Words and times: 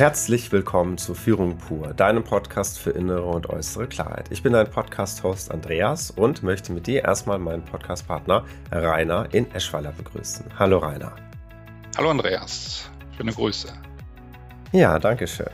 Herzlich 0.00 0.50
willkommen 0.50 0.96
zu 0.96 1.14
Führung 1.14 1.58
pur, 1.58 1.92
deinem 1.92 2.24
Podcast 2.24 2.78
für 2.78 2.88
innere 2.88 3.26
und 3.26 3.50
äußere 3.50 3.86
Klarheit. 3.86 4.28
Ich 4.30 4.42
bin 4.42 4.54
dein 4.54 4.66
Podcast-Host 4.66 5.50
Andreas 5.50 6.10
und 6.10 6.42
möchte 6.42 6.72
mit 6.72 6.86
dir 6.86 7.04
erstmal 7.04 7.38
meinen 7.38 7.62
Podcast-Partner 7.62 8.46
Rainer 8.72 9.28
in 9.32 9.52
Eschweiler 9.52 9.92
begrüßen. 9.92 10.46
Hallo 10.58 10.78
Rainer. 10.78 11.14
Hallo 11.98 12.08
Andreas, 12.08 12.90
schöne 13.14 13.30
Grüße. 13.30 13.74
Ja, 14.72 14.98
danke 14.98 15.26
schön. 15.26 15.50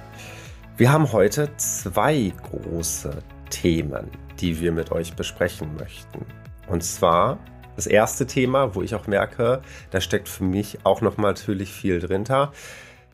Wir 0.77 0.93
haben 0.93 1.11
heute 1.11 1.51
zwei 1.57 2.33
große 2.49 3.25
Themen, 3.51 4.13
die 4.39 4.61
wir 4.61 4.71
mit 4.71 4.93
euch 4.93 5.15
besprechen 5.15 5.75
möchten. 5.77 6.25
Und 6.69 6.85
zwar 6.85 7.41
das 7.75 7.89
erste 7.89 8.29
Thema, 8.29 8.77
wo 8.77 8.83
ich 8.83 8.95
auch 8.95 9.09
merke, 9.09 9.61
da 9.91 10.01
steckt 10.01 10.29
für 10.29 10.45
mich 10.45 10.79
auch 10.85 11.01
noch 11.01 11.17
mal 11.17 11.31
natürlich 11.31 11.73
viel 11.73 11.99
drinter 11.99 12.53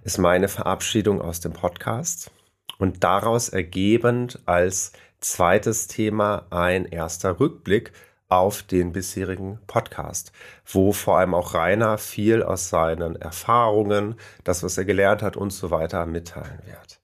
ist 0.02 0.18
meine 0.18 0.48
Verabschiedung 0.48 1.20
aus 1.20 1.40
dem 1.40 1.52
Podcast 1.52 2.30
und 2.78 3.04
daraus 3.04 3.48
ergebend 3.48 4.40
als 4.46 4.92
zweites 5.20 5.86
Thema 5.86 6.46
ein 6.50 6.84
erster 6.86 7.38
Rückblick 7.38 7.92
auf 8.28 8.62
den 8.62 8.92
bisherigen 8.92 9.60
Podcast, 9.66 10.32
wo 10.64 10.92
vor 10.92 11.18
allem 11.18 11.34
auch 11.34 11.54
Rainer 11.54 11.98
viel 11.98 12.42
aus 12.42 12.70
seinen 12.70 13.16
Erfahrungen, 13.16 14.18
das, 14.42 14.62
was 14.62 14.78
er 14.78 14.84
gelernt 14.84 15.22
hat 15.22 15.36
und 15.36 15.50
so 15.50 15.70
weiter 15.70 16.06
mitteilen 16.06 16.62
wird. 16.64 17.00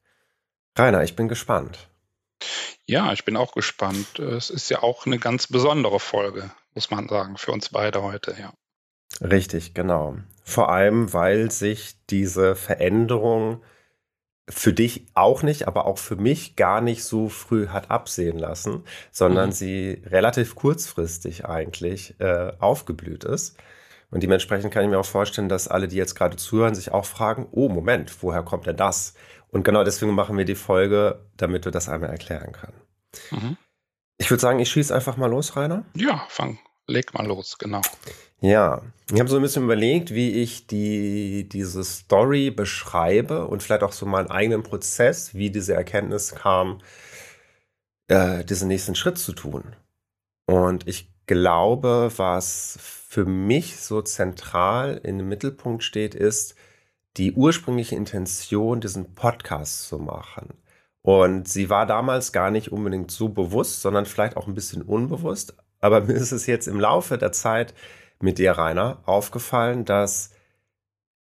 Rainer, 0.76 1.02
ich 1.02 1.16
bin 1.16 1.28
gespannt. 1.28 1.88
Ja, 2.86 3.12
ich 3.12 3.24
bin 3.24 3.36
auch 3.36 3.52
gespannt. 3.52 4.18
Es 4.18 4.48
ist 4.48 4.70
ja 4.70 4.82
auch 4.82 5.04
eine 5.04 5.18
ganz 5.18 5.46
besondere 5.46 6.00
Folge, 6.00 6.50
muss 6.74 6.90
man 6.90 7.08
sagen, 7.08 7.36
für 7.36 7.52
uns 7.52 7.68
beide 7.68 8.02
heute, 8.02 8.34
ja. 8.40 8.52
Richtig, 9.20 9.74
genau. 9.74 10.16
Vor 10.44 10.70
allem, 10.70 11.12
weil 11.12 11.50
sich 11.50 11.96
diese 12.08 12.56
Veränderung 12.56 13.62
für 14.48 14.72
dich 14.72 15.06
auch 15.14 15.42
nicht, 15.42 15.68
aber 15.68 15.84
auch 15.84 15.98
für 15.98 16.16
mich 16.16 16.56
gar 16.56 16.80
nicht 16.80 17.04
so 17.04 17.28
früh 17.28 17.68
hat 17.68 17.90
absehen 17.90 18.38
lassen, 18.38 18.84
sondern 19.10 19.50
mhm. 19.50 19.52
sie 19.52 20.02
relativ 20.06 20.54
kurzfristig 20.54 21.44
eigentlich 21.44 22.18
äh, 22.18 22.52
aufgeblüht 22.58 23.24
ist. 23.24 23.58
Und 24.10 24.22
dementsprechend 24.22 24.72
kann 24.72 24.84
ich 24.84 24.88
mir 24.88 24.98
auch 24.98 25.04
vorstellen, 25.04 25.50
dass 25.50 25.68
alle, 25.68 25.86
die 25.86 25.96
jetzt 25.96 26.14
gerade 26.14 26.36
zuhören, 26.36 26.74
sich 26.74 26.92
auch 26.92 27.04
fragen, 27.04 27.46
oh 27.50 27.68
Moment, 27.68 28.22
woher 28.22 28.42
kommt 28.42 28.66
denn 28.66 28.76
das? 28.76 29.12
Und 29.50 29.64
genau 29.64 29.84
deswegen 29.84 30.14
machen 30.14 30.38
wir 30.38 30.46
die 30.46 30.54
Folge, 30.54 31.26
damit 31.36 31.66
wir 31.66 31.72
das 31.72 31.88
einmal 31.90 32.10
erklären 32.10 32.52
können. 32.52 32.80
Mhm. 33.30 33.56
Ich 34.16 34.30
würde 34.30 34.40
sagen, 34.40 34.58
ich 34.60 34.70
schieße 34.70 34.94
einfach 34.94 35.16
mal 35.18 35.30
los, 35.30 35.56
Rainer. 35.56 35.84
Ja, 35.94 36.24
fang, 36.28 36.58
leg 36.88 37.14
mal 37.14 37.26
los, 37.26 37.58
genau. 37.58 37.82
Ja, 38.40 38.82
ich 39.12 39.18
habe 39.18 39.28
so 39.28 39.36
ein 39.36 39.42
bisschen 39.42 39.64
überlegt, 39.64 40.12
wie 40.12 40.42
ich 40.42 40.66
die, 40.66 41.48
diese 41.48 41.84
Story 41.84 42.50
beschreibe 42.50 43.46
und 43.46 43.62
vielleicht 43.62 43.82
auch 43.82 43.92
so 43.92 44.06
meinen 44.06 44.30
eigenen 44.30 44.62
Prozess, 44.62 45.34
wie 45.34 45.50
diese 45.50 45.74
Erkenntnis 45.74 46.34
kam, 46.34 46.80
äh, 48.08 48.44
diesen 48.44 48.68
nächsten 48.68 48.94
Schritt 48.94 49.18
zu 49.18 49.32
tun. 49.32 49.76
Und 50.46 50.86
ich 50.88 51.12
glaube, 51.26 52.10
was 52.16 52.78
für 52.80 53.24
mich 53.24 53.76
so 53.76 54.02
zentral 54.02 55.00
in 55.02 55.18
dem 55.18 55.28
Mittelpunkt 55.28 55.82
steht, 55.82 56.14
ist 56.14 56.54
die 57.16 57.32
ursprüngliche 57.32 57.96
Intention, 57.96 58.80
diesen 58.80 59.14
Podcast 59.14 59.88
zu 59.88 59.98
machen. 59.98 60.54
Und 61.02 61.48
sie 61.48 61.70
war 61.70 61.86
damals 61.86 62.32
gar 62.32 62.50
nicht 62.50 62.70
unbedingt 62.70 63.10
so 63.10 63.28
bewusst, 63.28 63.82
sondern 63.82 64.06
vielleicht 64.06 64.36
auch 64.36 64.46
ein 64.46 64.54
bisschen 64.54 64.82
unbewusst. 64.82 65.56
Aber 65.80 66.02
mir 66.02 66.14
ist 66.14 66.32
es 66.32 66.46
jetzt 66.46 66.66
im 66.66 66.80
Laufe 66.80 67.18
der 67.18 67.32
Zeit 67.32 67.74
mit 68.20 68.38
dir, 68.38 68.52
Rainer, 68.52 69.02
aufgefallen, 69.04 69.84
dass 69.84 70.30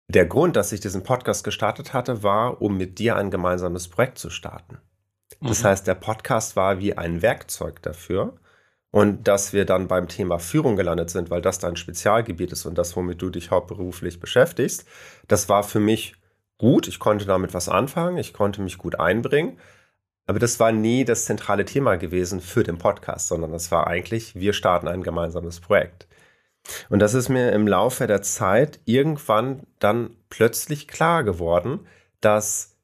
der 0.07 0.25
Grund, 0.25 0.55
dass 0.55 0.71
ich 0.71 0.79
diesen 0.79 1.03
Podcast 1.03 1.43
gestartet 1.43 1.93
hatte, 1.93 2.23
war, 2.23 2.61
um 2.61 2.77
mit 2.77 2.97
dir 2.99 3.17
ein 3.17 3.29
gemeinsames 3.29 3.89
Projekt 3.89 4.19
zu 4.19 4.29
starten. 4.29 4.77
Das 5.41 5.63
mhm. 5.63 5.67
heißt, 5.67 5.87
der 5.87 5.95
Podcast 5.95 6.55
war 6.55 6.79
wie 6.79 6.97
ein 6.97 7.21
Werkzeug 7.21 7.81
dafür. 7.81 8.35
Und 8.89 9.27
dass 9.27 9.51
wir 9.51 9.65
dann 9.65 9.89
beim 9.89 10.07
Thema 10.07 10.39
Führung 10.39 10.77
gelandet 10.77 11.09
sind, 11.09 11.29
weil 11.29 11.41
das 11.41 11.59
dein 11.59 11.75
Spezialgebiet 11.75 12.53
ist 12.53 12.65
und 12.65 12.77
das, 12.77 12.95
womit 12.95 13.21
du 13.21 13.29
dich 13.29 13.51
hauptberuflich 13.51 14.19
beschäftigst, 14.21 14.85
das 15.27 15.49
war 15.49 15.63
für 15.63 15.81
mich 15.81 16.15
gut. 16.57 16.87
Ich 16.87 16.97
konnte 16.97 17.25
damit 17.25 17.53
was 17.53 17.67
anfangen, 17.67 18.17
ich 18.17 18.33
konnte 18.33 18.61
mich 18.61 18.77
gut 18.77 18.97
einbringen. 18.99 19.59
Aber 20.27 20.39
das 20.39 20.59
war 20.59 20.71
nie 20.71 21.05
das 21.05 21.25
zentrale 21.25 21.65
Thema 21.65 21.95
gewesen 21.95 22.41
für 22.41 22.63
den 22.63 22.77
Podcast, 22.77 23.29
sondern 23.29 23.53
das 23.53 23.71
war 23.71 23.87
eigentlich, 23.87 24.35
wir 24.35 24.53
starten 24.53 24.87
ein 24.87 25.01
gemeinsames 25.01 25.61
Projekt. 25.61 26.07
Und 26.89 26.99
das 26.99 27.13
ist 27.13 27.29
mir 27.29 27.53
im 27.53 27.65
Laufe 27.65 28.07
der 28.07 28.21
Zeit 28.21 28.81
irgendwann 28.83 29.65
dann 29.79 30.17
plötzlich 30.29 30.89
klar 30.89 31.23
geworden, 31.23 31.87
dass 32.19 32.77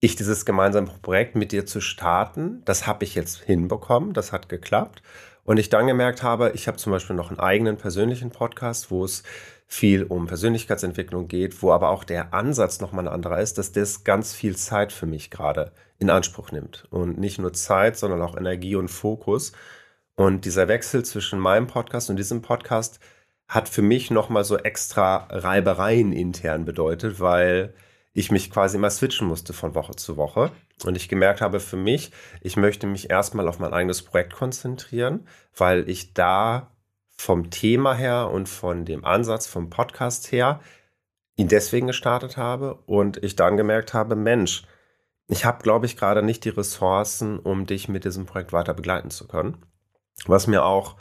ich 0.00 0.16
dieses 0.16 0.44
gemeinsame 0.44 0.90
Projekt 1.00 1.36
mit 1.36 1.52
dir 1.52 1.64
zu 1.64 1.80
starten, 1.80 2.62
das 2.64 2.86
habe 2.88 3.04
ich 3.04 3.14
jetzt 3.14 3.42
hinbekommen, 3.42 4.12
das 4.12 4.32
hat 4.32 4.48
geklappt. 4.48 5.00
Und 5.46 5.58
ich 5.58 5.68
dann 5.68 5.86
gemerkt 5.86 6.24
habe, 6.24 6.50
ich 6.54 6.66
habe 6.66 6.76
zum 6.76 6.92
Beispiel 6.92 7.14
noch 7.14 7.30
einen 7.30 7.38
eigenen 7.38 7.76
persönlichen 7.76 8.30
Podcast, 8.30 8.90
wo 8.90 9.04
es 9.04 9.22
viel 9.68 10.02
um 10.02 10.26
Persönlichkeitsentwicklung 10.26 11.28
geht, 11.28 11.62
wo 11.62 11.72
aber 11.72 11.90
auch 11.90 12.02
der 12.02 12.34
Ansatz 12.34 12.80
nochmal 12.80 13.06
ein 13.06 13.14
anderer 13.14 13.40
ist, 13.40 13.56
dass 13.56 13.70
das 13.72 14.02
ganz 14.02 14.34
viel 14.34 14.56
Zeit 14.56 14.92
für 14.92 15.06
mich 15.06 15.30
gerade 15.30 15.72
in 15.98 16.10
Anspruch 16.10 16.50
nimmt. 16.50 16.86
Und 16.90 17.18
nicht 17.18 17.38
nur 17.38 17.52
Zeit, 17.52 17.96
sondern 17.96 18.22
auch 18.22 18.36
Energie 18.36 18.74
und 18.74 18.88
Fokus. 18.88 19.52
Und 20.16 20.44
dieser 20.44 20.66
Wechsel 20.66 21.04
zwischen 21.04 21.38
meinem 21.38 21.68
Podcast 21.68 22.10
und 22.10 22.16
diesem 22.16 22.42
Podcast 22.42 22.98
hat 23.48 23.68
für 23.68 23.82
mich 23.82 24.10
nochmal 24.10 24.42
so 24.42 24.56
extra 24.58 25.28
Reibereien 25.30 26.12
intern 26.12 26.64
bedeutet, 26.64 27.20
weil 27.20 27.72
ich 28.16 28.30
mich 28.30 28.50
quasi 28.50 28.78
immer 28.78 28.88
switchen 28.88 29.28
musste 29.28 29.52
von 29.52 29.74
Woche 29.74 29.94
zu 29.94 30.16
Woche. 30.16 30.50
Und 30.84 30.96
ich 30.96 31.10
gemerkt 31.10 31.42
habe 31.42 31.60
für 31.60 31.76
mich, 31.76 32.12
ich 32.40 32.56
möchte 32.56 32.86
mich 32.86 33.10
erstmal 33.10 33.46
auf 33.46 33.58
mein 33.58 33.74
eigenes 33.74 34.02
Projekt 34.02 34.32
konzentrieren, 34.32 35.28
weil 35.54 35.88
ich 35.88 36.14
da 36.14 36.70
vom 37.10 37.50
Thema 37.50 37.94
her 37.94 38.30
und 38.32 38.48
von 38.48 38.86
dem 38.86 39.04
Ansatz 39.04 39.46
vom 39.46 39.68
Podcast 39.68 40.32
her 40.32 40.60
ihn 41.36 41.48
deswegen 41.48 41.88
gestartet 41.88 42.38
habe 42.38 42.76
und 42.86 43.22
ich 43.22 43.36
dann 43.36 43.58
gemerkt 43.58 43.92
habe, 43.92 44.16
Mensch, 44.16 44.64
ich 45.28 45.44
habe, 45.44 45.62
glaube 45.62 45.84
ich, 45.84 45.98
gerade 45.98 46.22
nicht 46.22 46.44
die 46.46 46.50
Ressourcen, 46.50 47.38
um 47.38 47.66
dich 47.66 47.88
mit 47.88 48.04
diesem 48.04 48.24
Projekt 48.24 48.54
weiter 48.54 48.72
begleiten 48.72 49.10
zu 49.10 49.28
können. 49.28 49.58
Was 50.24 50.46
mir 50.46 50.64
auch 50.64 50.96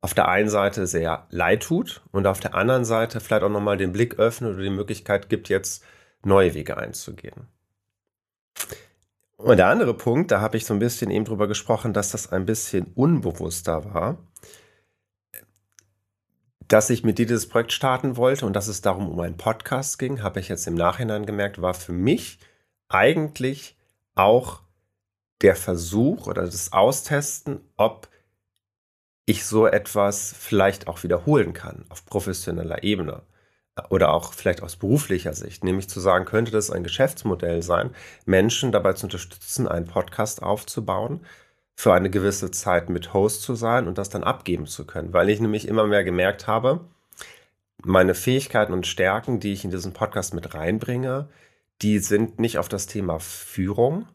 auf 0.00 0.14
der 0.14 0.28
einen 0.28 0.48
Seite 0.48 0.86
sehr 0.86 1.26
leid 1.30 1.64
tut 1.64 2.02
und 2.12 2.28
auf 2.28 2.38
der 2.38 2.54
anderen 2.54 2.84
Seite 2.84 3.18
vielleicht 3.18 3.42
auch 3.42 3.48
nochmal 3.48 3.76
den 3.76 3.90
Blick 3.90 4.20
öffnet 4.20 4.54
oder 4.54 4.62
die 4.62 4.70
Möglichkeit 4.70 5.28
gibt, 5.28 5.48
jetzt 5.48 5.84
neue 6.22 6.54
Wege 6.54 6.76
einzugehen. 6.76 7.48
Und 9.36 9.56
der 9.56 9.68
andere 9.68 9.94
Punkt, 9.94 10.30
da 10.30 10.40
habe 10.40 10.58
ich 10.58 10.66
so 10.66 10.74
ein 10.74 10.80
bisschen 10.80 11.10
eben 11.10 11.24
drüber 11.24 11.48
gesprochen, 11.48 11.94
dass 11.94 12.10
das 12.10 12.30
ein 12.30 12.44
bisschen 12.44 12.92
unbewusster 12.94 13.94
war, 13.94 14.18
dass 16.68 16.90
ich 16.90 17.04
mit 17.04 17.18
dir 17.18 17.26
dieses 17.26 17.48
Projekt 17.48 17.72
starten 17.72 18.16
wollte 18.16 18.46
und 18.46 18.54
dass 18.54 18.68
es 18.68 18.82
darum 18.82 19.08
um 19.08 19.18
einen 19.20 19.36
Podcast 19.36 19.98
ging, 19.98 20.22
habe 20.22 20.40
ich 20.40 20.48
jetzt 20.48 20.66
im 20.66 20.74
Nachhinein 20.74 21.26
gemerkt, 21.26 21.60
war 21.60 21.74
für 21.74 21.92
mich 21.92 22.38
eigentlich 22.88 23.76
auch 24.14 24.60
der 25.40 25.56
Versuch 25.56 26.26
oder 26.26 26.44
das 26.44 26.72
Austesten, 26.72 27.60
ob 27.76 28.08
ich 29.24 29.46
so 29.46 29.66
etwas 29.66 30.34
vielleicht 30.38 30.86
auch 30.86 31.02
wiederholen 31.02 31.54
kann 31.54 31.86
auf 31.88 32.04
professioneller 32.04 32.82
Ebene 32.82 33.22
oder 33.88 34.12
auch 34.12 34.32
vielleicht 34.34 34.62
aus 34.62 34.76
beruflicher 34.76 35.32
Sicht, 35.32 35.64
nämlich 35.64 35.88
zu 35.88 36.00
sagen, 36.00 36.24
könnte 36.24 36.52
das 36.52 36.70
ein 36.70 36.84
Geschäftsmodell 36.84 37.62
sein, 37.62 37.90
Menschen 38.26 38.72
dabei 38.72 38.92
zu 38.92 39.06
unterstützen, 39.06 39.66
einen 39.66 39.86
Podcast 39.86 40.42
aufzubauen, 40.42 41.20
für 41.76 41.94
eine 41.94 42.10
gewisse 42.10 42.50
Zeit 42.50 42.90
mit 42.90 43.14
Host 43.14 43.42
zu 43.42 43.54
sein 43.54 43.88
und 43.88 43.96
das 43.96 44.10
dann 44.10 44.22
abgeben 44.22 44.66
zu 44.66 44.86
können, 44.86 45.14
weil 45.14 45.30
ich 45.30 45.40
nämlich 45.40 45.66
immer 45.66 45.86
mehr 45.86 46.04
gemerkt 46.04 46.46
habe, 46.46 46.80
meine 47.82 48.14
Fähigkeiten 48.14 48.74
und 48.74 48.86
Stärken, 48.86 49.40
die 49.40 49.54
ich 49.54 49.64
in 49.64 49.70
diesen 49.70 49.94
Podcast 49.94 50.34
mit 50.34 50.52
reinbringe, 50.54 51.28
die 51.80 51.98
sind 51.98 52.38
nicht 52.38 52.58
auf 52.58 52.68
das 52.68 52.86
Thema 52.86 53.18
Führung 53.18 54.06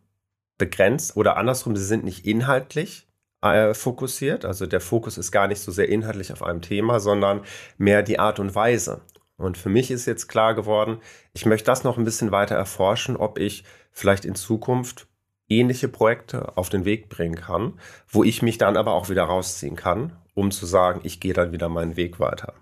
begrenzt 0.57 1.17
oder 1.17 1.37
andersrum, 1.37 1.75
sie 1.75 1.85
sind 1.85 2.03
nicht 2.03 2.25
inhaltlich 2.25 3.07
äh, 3.41 3.73
fokussiert. 3.73 4.45
Also 4.45 4.65
der 4.65 4.81
Fokus 4.81 5.17
ist 5.17 5.31
gar 5.31 5.47
nicht 5.47 5.61
so 5.61 5.71
sehr 5.71 5.89
inhaltlich 5.89 6.31
auf 6.31 6.43
einem 6.43 6.61
Thema, 6.61 6.99
sondern 6.99 7.41
mehr 7.77 8.03
die 8.03 8.19
Art 8.19 8.39
und 8.39 8.55
Weise. 8.55 9.01
Und 9.37 9.57
für 9.57 9.69
mich 9.69 9.91
ist 9.91 10.05
jetzt 10.05 10.27
klar 10.27 10.53
geworden, 10.53 10.99
ich 11.33 11.45
möchte 11.45 11.65
das 11.65 11.83
noch 11.83 11.97
ein 11.97 12.05
bisschen 12.05 12.31
weiter 12.31 12.55
erforschen, 12.55 13.17
ob 13.17 13.37
ich 13.37 13.65
vielleicht 13.91 14.25
in 14.25 14.35
Zukunft 14.35 15.07
ähnliche 15.47 15.87
Projekte 15.87 16.57
auf 16.57 16.69
den 16.69 16.85
Weg 16.85 17.09
bringen 17.09 17.35
kann, 17.35 17.79
wo 18.07 18.23
ich 18.23 18.41
mich 18.41 18.57
dann 18.57 18.77
aber 18.77 18.93
auch 18.93 19.09
wieder 19.09 19.23
rausziehen 19.23 19.75
kann, 19.75 20.17
um 20.33 20.51
zu 20.51 20.65
sagen, 20.65 21.01
ich 21.03 21.19
gehe 21.19 21.33
dann 21.33 21.51
wieder 21.51 21.69
meinen 21.69 21.97
Weg 21.97 22.19
weiter. 22.19 22.53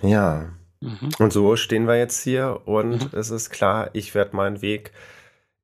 Ja. 0.00 0.50
Mhm. 0.80 1.10
Und 1.18 1.32
so 1.32 1.56
stehen 1.56 1.86
wir 1.86 1.96
jetzt 1.96 2.22
hier 2.22 2.62
und 2.66 3.12
mhm. 3.12 3.18
es 3.18 3.30
ist 3.30 3.50
klar, 3.50 3.90
ich 3.94 4.14
werde 4.14 4.36
meinen 4.36 4.62
Weg 4.62 4.92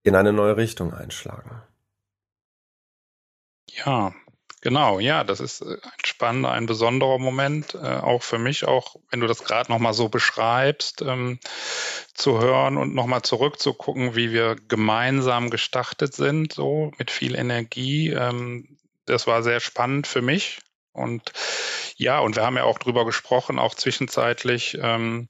in 0.02 0.14
eine 0.16 0.32
neue 0.32 0.56
Richtung 0.56 0.92
einschlagen. 0.94 1.62
Ja, 3.68 4.12
Genau, 4.62 5.00
ja, 5.00 5.24
das 5.24 5.40
ist 5.40 5.62
äh, 5.62 5.78
ein 5.82 6.04
spannender, 6.04 6.52
ein 6.52 6.66
besonderer 6.66 7.18
Moment, 7.18 7.74
äh, 7.74 7.78
auch 7.78 8.22
für 8.22 8.38
mich, 8.38 8.64
auch 8.66 8.96
wenn 9.10 9.20
du 9.20 9.26
das 9.26 9.42
gerade 9.44 9.72
nochmal 9.72 9.94
so 9.94 10.08
beschreibst, 10.10 11.00
ähm, 11.02 11.38
zu 12.14 12.40
hören 12.40 12.76
und 12.76 12.94
nochmal 12.94 13.22
zurückzugucken, 13.22 14.16
wie 14.16 14.32
wir 14.32 14.56
gemeinsam 14.68 15.48
gestartet 15.48 16.14
sind, 16.14 16.52
so 16.52 16.92
mit 16.98 17.10
viel 17.10 17.36
Energie. 17.36 18.10
Ähm, 18.10 18.76
das 19.06 19.26
war 19.26 19.42
sehr 19.42 19.60
spannend 19.60 20.06
für 20.06 20.20
mich. 20.20 20.60
Und 20.92 21.32
ja, 21.96 22.18
und 22.20 22.36
wir 22.36 22.44
haben 22.44 22.56
ja 22.56 22.64
auch 22.64 22.78
drüber 22.78 23.06
gesprochen, 23.06 23.58
auch 23.58 23.74
zwischenzeitlich. 23.74 24.76
Ähm, 24.80 25.28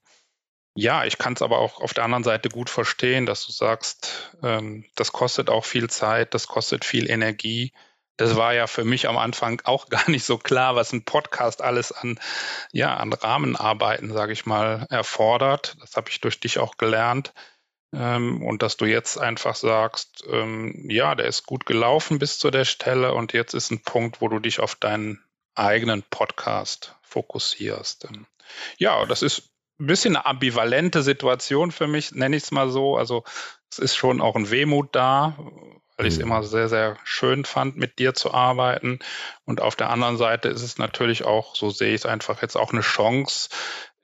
ja, 0.74 1.04
ich 1.04 1.18
kann 1.18 1.34
es 1.34 1.42
aber 1.42 1.58
auch 1.58 1.80
auf 1.80 1.94
der 1.94 2.04
anderen 2.04 2.24
Seite 2.24 2.48
gut 2.48 2.70
verstehen, 2.70 3.26
dass 3.26 3.46
du 3.46 3.52
sagst, 3.52 4.36
ähm, 4.42 4.84
das 4.96 5.12
kostet 5.12 5.50
auch 5.50 5.64
viel 5.64 5.88
Zeit, 5.88 6.34
das 6.34 6.48
kostet 6.48 6.84
viel 6.84 7.08
Energie 7.10 7.72
das 8.20 8.36
war 8.36 8.52
ja 8.52 8.66
für 8.66 8.84
mich 8.84 9.08
am 9.08 9.16
Anfang 9.16 9.62
auch 9.64 9.88
gar 9.90 10.08
nicht 10.10 10.24
so 10.24 10.36
klar, 10.36 10.76
was 10.76 10.92
ein 10.92 11.04
Podcast 11.04 11.62
alles 11.62 11.90
an, 11.90 12.20
ja, 12.70 12.96
an 12.96 13.12
Rahmenarbeiten, 13.12 14.12
sage 14.12 14.32
ich 14.32 14.46
mal, 14.46 14.86
erfordert. 14.90 15.76
Das 15.80 15.96
habe 15.96 16.10
ich 16.10 16.20
durch 16.20 16.38
dich 16.38 16.58
auch 16.58 16.76
gelernt. 16.76 17.32
Ähm, 17.92 18.42
und 18.42 18.62
dass 18.62 18.76
du 18.76 18.84
jetzt 18.84 19.18
einfach 19.18 19.56
sagst, 19.56 20.24
ähm, 20.30 20.88
ja, 20.88 21.14
der 21.14 21.26
ist 21.26 21.46
gut 21.46 21.66
gelaufen 21.66 22.18
bis 22.18 22.38
zu 22.38 22.50
der 22.50 22.64
Stelle 22.64 23.14
und 23.14 23.32
jetzt 23.32 23.54
ist 23.54 23.72
ein 23.72 23.82
Punkt, 23.82 24.20
wo 24.20 24.28
du 24.28 24.38
dich 24.38 24.60
auf 24.60 24.76
deinen 24.76 25.24
eigenen 25.54 26.02
Podcast 26.02 26.94
fokussierst. 27.02 28.04
Ähm, 28.04 28.26
ja, 28.78 29.04
das 29.06 29.22
ist 29.22 29.50
ein 29.80 29.86
bisschen 29.86 30.14
eine 30.14 30.26
ambivalente 30.26 31.02
Situation 31.02 31.72
für 31.72 31.86
mich, 31.86 32.12
nenne 32.12 32.36
ich 32.36 32.44
es 32.44 32.50
mal 32.50 32.68
so. 32.68 32.96
Also 32.96 33.24
es 33.70 33.78
ist 33.78 33.96
schon 33.96 34.20
auch 34.20 34.36
ein 34.36 34.50
Wehmut 34.50 34.94
da, 34.94 35.36
weil 36.00 36.06
ich 36.06 36.14
es 36.14 36.18
mhm. 36.18 36.26
immer 36.26 36.42
sehr, 36.42 36.70
sehr 36.70 36.96
schön 37.04 37.44
fand, 37.44 37.76
mit 37.76 37.98
dir 37.98 38.14
zu 38.14 38.32
arbeiten. 38.32 39.00
Und 39.44 39.60
auf 39.60 39.76
der 39.76 39.90
anderen 39.90 40.16
Seite 40.16 40.48
ist 40.48 40.62
es 40.62 40.78
natürlich 40.78 41.24
auch, 41.24 41.54
so 41.54 41.68
sehe 41.68 41.90
ich 41.90 42.00
es 42.00 42.06
einfach 42.06 42.40
jetzt 42.40 42.56
auch 42.56 42.72
eine 42.72 42.80
Chance, 42.80 43.50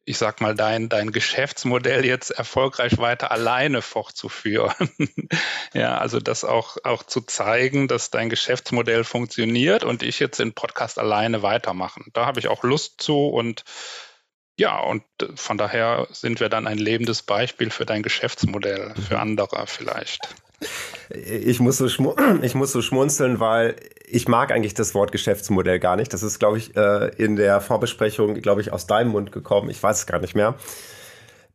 ich 0.05 0.19
sag 0.19 0.43
mal, 0.43 0.55
dein, 0.55 0.91
dein 0.91 1.11
Geschäftsmodell 1.11 2.05
jetzt 2.05 2.31
erfolgreich 2.31 2.99
weiter 2.99 3.31
alleine 3.33 3.81
fortzuführen. 3.81 4.91
ja, 5.73 5.97
also 5.97 6.21
das 6.21 6.45
auch, 6.45 6.77
auch 6.85 7.03
zu 7.03 7.23
zeigen, 7.23 7.89
dass 7.89 8.11
dein 8.11 8.29
Geschäftsmodell 8.29 9.03
funktioniert 9.03 9.83
und 9.83 10.03
ich 10.03 10.21
jetzt 10.21 10.39
den 10.39 10.53
Podcast 10.53 10.99
alleine 10.99 11.43
weitermachen. 11.43 12.11
Da 12.13 12.27
habe 12.27 12.41
ich 12.41 12.49
auch 12.49 12.63
Lust 12.63 13.01
zu 13.01 13.27
und 13.27 13.65
ja, 14.59 14.81
und 14.81 15.03
von 15.35 15.57
daher 15.57 16.07
sind 16.11 16.41
wir 16.41 16.51
dann 16.51 16.67
ein 16.67 16.79
lebendes 16.79 17.23
Beispiel 17.23 17.71
für 17.71 17.87
dein 17.87 18.03
Geschäftsmodell, 18.03 18.95
für 18.97 19.15
mhm. 19.15 19.21
andere 19.21 19.67
vielleicht. 19.67 20.35
Ich 21.11 21.61
muss, 21.61 21.79
so 21.79 21.87
ich 22.43 22.55
muss 22.55 22.73
so 22.73 22.83
schmunzeln, 22.83 23.41
weil 23.41 23.77
ich 24.07 24.29
mag 24.29 24.51
eigentlich 24.51 24.75
das 24.75 24.95
Wort 24.95 25.13
Geschäftsmodell 25.13 25.79
gar 25.79 25.97
nicht. 25.97 26.13
Das 26.13 26.23
ist, 26.23 26.39
glaube 26.39 26.59
ich, 26.59 26.77
äh, 26.77 27.09
in 27.17 27.37
der 27.37 27.61
Vorbesprechung, 27.61 28.35
glaube 28.41 28.61
ich, 28.61 28.73
aus 28.73 28.87
deinem 28.87 29.13
Mund 29.13 29.33
gekommen. 29.33 29.71
Ich 29.71 29.83
weiß 29.83 30.01
es 30.01 30.07
gar 30.07 30.21
nicht 30.21 30.35
mehr. 30.35 30.55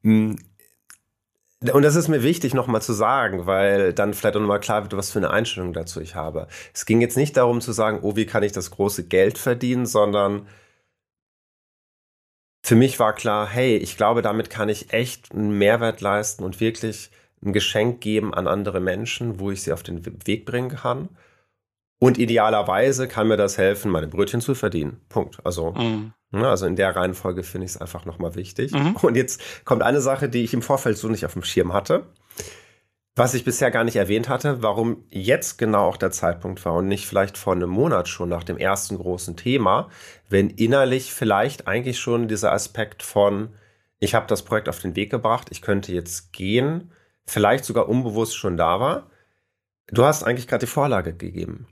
Hm. 0.03 0.38
Und 1.74 1.83
das 1.83 1.95
ist 1.95 2.07
mir 2.07 2.24
wichtig 2.24 2.56
nochmal 2.56 2.81
zu 2.81 2.92
sagen, 2.92 3.45
weil 3.45 3.94
dann 3.94 4.15
vielleicht 4.15 4.36
auch 4.36 4.42
nochmal 4.42 4.59
klar 4.59 4.81
wird, 4.81 4.98
was 4.98 5.12
für 5.12 5.19
eine 5.19 5.30
Einstellung 5.30 5.74
dazu 5.74 6.01
ich 6.01 6.15
habe. 6.15 6.48
Es 6.74 6.88
ging 6.88 7.01
jetzt 7.01 7.18
nicht 7.18 7.38
darum 7.38 7.62
zu 7.62 7.71
sagen, 7.71 8.00
oh, 8.01 8.15
wie 8.15 8.25
kann 8.25 8.42
ich 8.42 8.51
das 8.51 8.71
große 8.71 9.03
Geld 9.07 9.38
verdienen, 9.38 9.86
sondern 9.86 10.48
für 12.63 12.75
mich 12.75 13.00
war 13.00 13.13
klar, 13.13 13.48
hey, 13.48 13.77
ich 13.77 13.95
glaube, 13.95 14.24
damit 14.24 14.50
kann 14.50 14.69
ich 14.69 14.92
echt 14.92 15.33
einen 15.33 15.57
Mehrwert 15.57 16.01
leisten 16.01 16.44
und 16.44 16.59
wirklich 16.59 17.12
ein 17.43 17.53
Geschenk 17.53 18.01
geben 18.01 18.33
an 18.33 18.47
andere 18.47 18.79
Menschen, 18.79 19.39
wo 19.39 19.51
ich 19.51 19.63
sie 19.63 19.73
auf 19.73 19.83
den 19.83 20.05
Weg 20.27 20.45
bringen 20.45 20.69
kann. 20.69 21.09
Und 21.99 22.17
idealerweise 22.17 23.07
kann 23.07 23.27
mir 23.27 23.38
das 23.38 23.57
helfen, 23.57 23.91
meine 23.91 24.07
Brötchen 24.07 24.41
zu 24.41 24.55
verdienen. 24.55 25.01
Punkt. 25.07 25.38
Also, 25.43 25.71
mhm. 25.73 26.13
ne, 26.31 26.47
also 26.47 26.65
in 26.65 26.75
der 26.75 26.95
Reihenfolge 26.95 27.43
finde 27.43 27.65
ich 27.65 27.71
es 27.71 27.77
einfach 27.81 28.05
nochmal 28.05 28.33
wichtig. 28.35 28.71
Mhm. 28.71 28.95
Und 28.95 29.15
jetzt 29.15 29.65
kommt 29.65 29.83
eine 29.83 30.01
Sache, 30.01 30.27
die 30.27 30.43
ich 30.43 30.53
im 30.53 30.63
Vorfeld 30.63 30.97
so 30.97 31.09
nicht 31.09 31.25
auf 31.25 31.33
dem 31.33 31.43
Schirm 31.43 31.73
hatte, 31.73 32.07
was 33.15 33.33
ich 33.33 33.43
bisher 33.43 33.71
gar 33.71 33.83
nicht 33.83 33.97
erwähnt 33.97 34.29
hatte, 34.29 34.63
warum 34.63 35.03
jetzt 35.09 35.57
genau 35.57 35.85
auch 35.85 35.97
der 35.97 36.11
Zeitpunkt 36.11 36.63
war 36.65 36.73
und 36.73 36.88
nicht 36.88 37.05
vielleicht 37.05 37.38
vor 37.38 37.53
einem 37.53 37.69
Monat 37.69 38.07
schon 38.07 38.29
nach 38.29 38.43
dem 38.43 38.57
ersten 38.57 38.97
großen 38.97 39.35
Thema, 39.35 39.89
wenn 40.29 40.49
innerlich 40.49 41.13
vielleicht 41.13 41.67
eigentlich 41.67 41.99
schon 41.99 42.27
dieser 42.27 42.51
Aspekt 42.53 43.03
von, 43.03 43.49
ich 43.99 44.15
habe 44.15 44.27
das 44.27 44.43
Projekt 44.43 44.69
auf 44.69 44.79
den 44.79 44.95
Weg 44.95 45.11
gebracht, 45.11 45.49
ich 45.51 45.61
könnte 45.61 45.91
jetzt 45.91 46.31
gehen, 46.31 46.93
vielleicht 47.31 47.66
sogar 47.66 47.88
unbewusst 47.88 48.36
schon 48.36 48.57
da 48.57 48.80
war. 48.80 49.10
Du 49.88 50.04
hast 50.04 50.24
eigentlich 50.24 50.48
gerade 50.48 50.66
die 50.66 50.72
Vorlage 50.72 51.13
gegeben. 51.13 51.68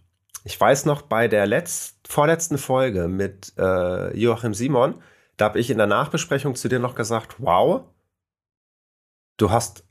Ich 0.45 0.59
weiß 0.59 0.85
noch, 0.85 1.01
bei 1.01 1.27
der 1.27 1.45
letzt, 1.45 1.97
vorletzten 2.07 2.57
Folge 2.57 3.07
mit 3.07 3.53
äh, 3.57 4.17
Joachim 4.17 4.53
Simon, 4.53 4.95
da 5.37 5.45
habe 5.45 5.59
ich 5.59 5.69
in 5.69 5.77
der 5.77 5.87
Nachbesprechung 5.87 6.55
zu 6.55 6.69
dir 6.69 6.79
noch 6.79 6.95
gesagt, 6.95 7.35
wow, 7.39 7.83
du 9.37 9.51
hast 9.51 9.83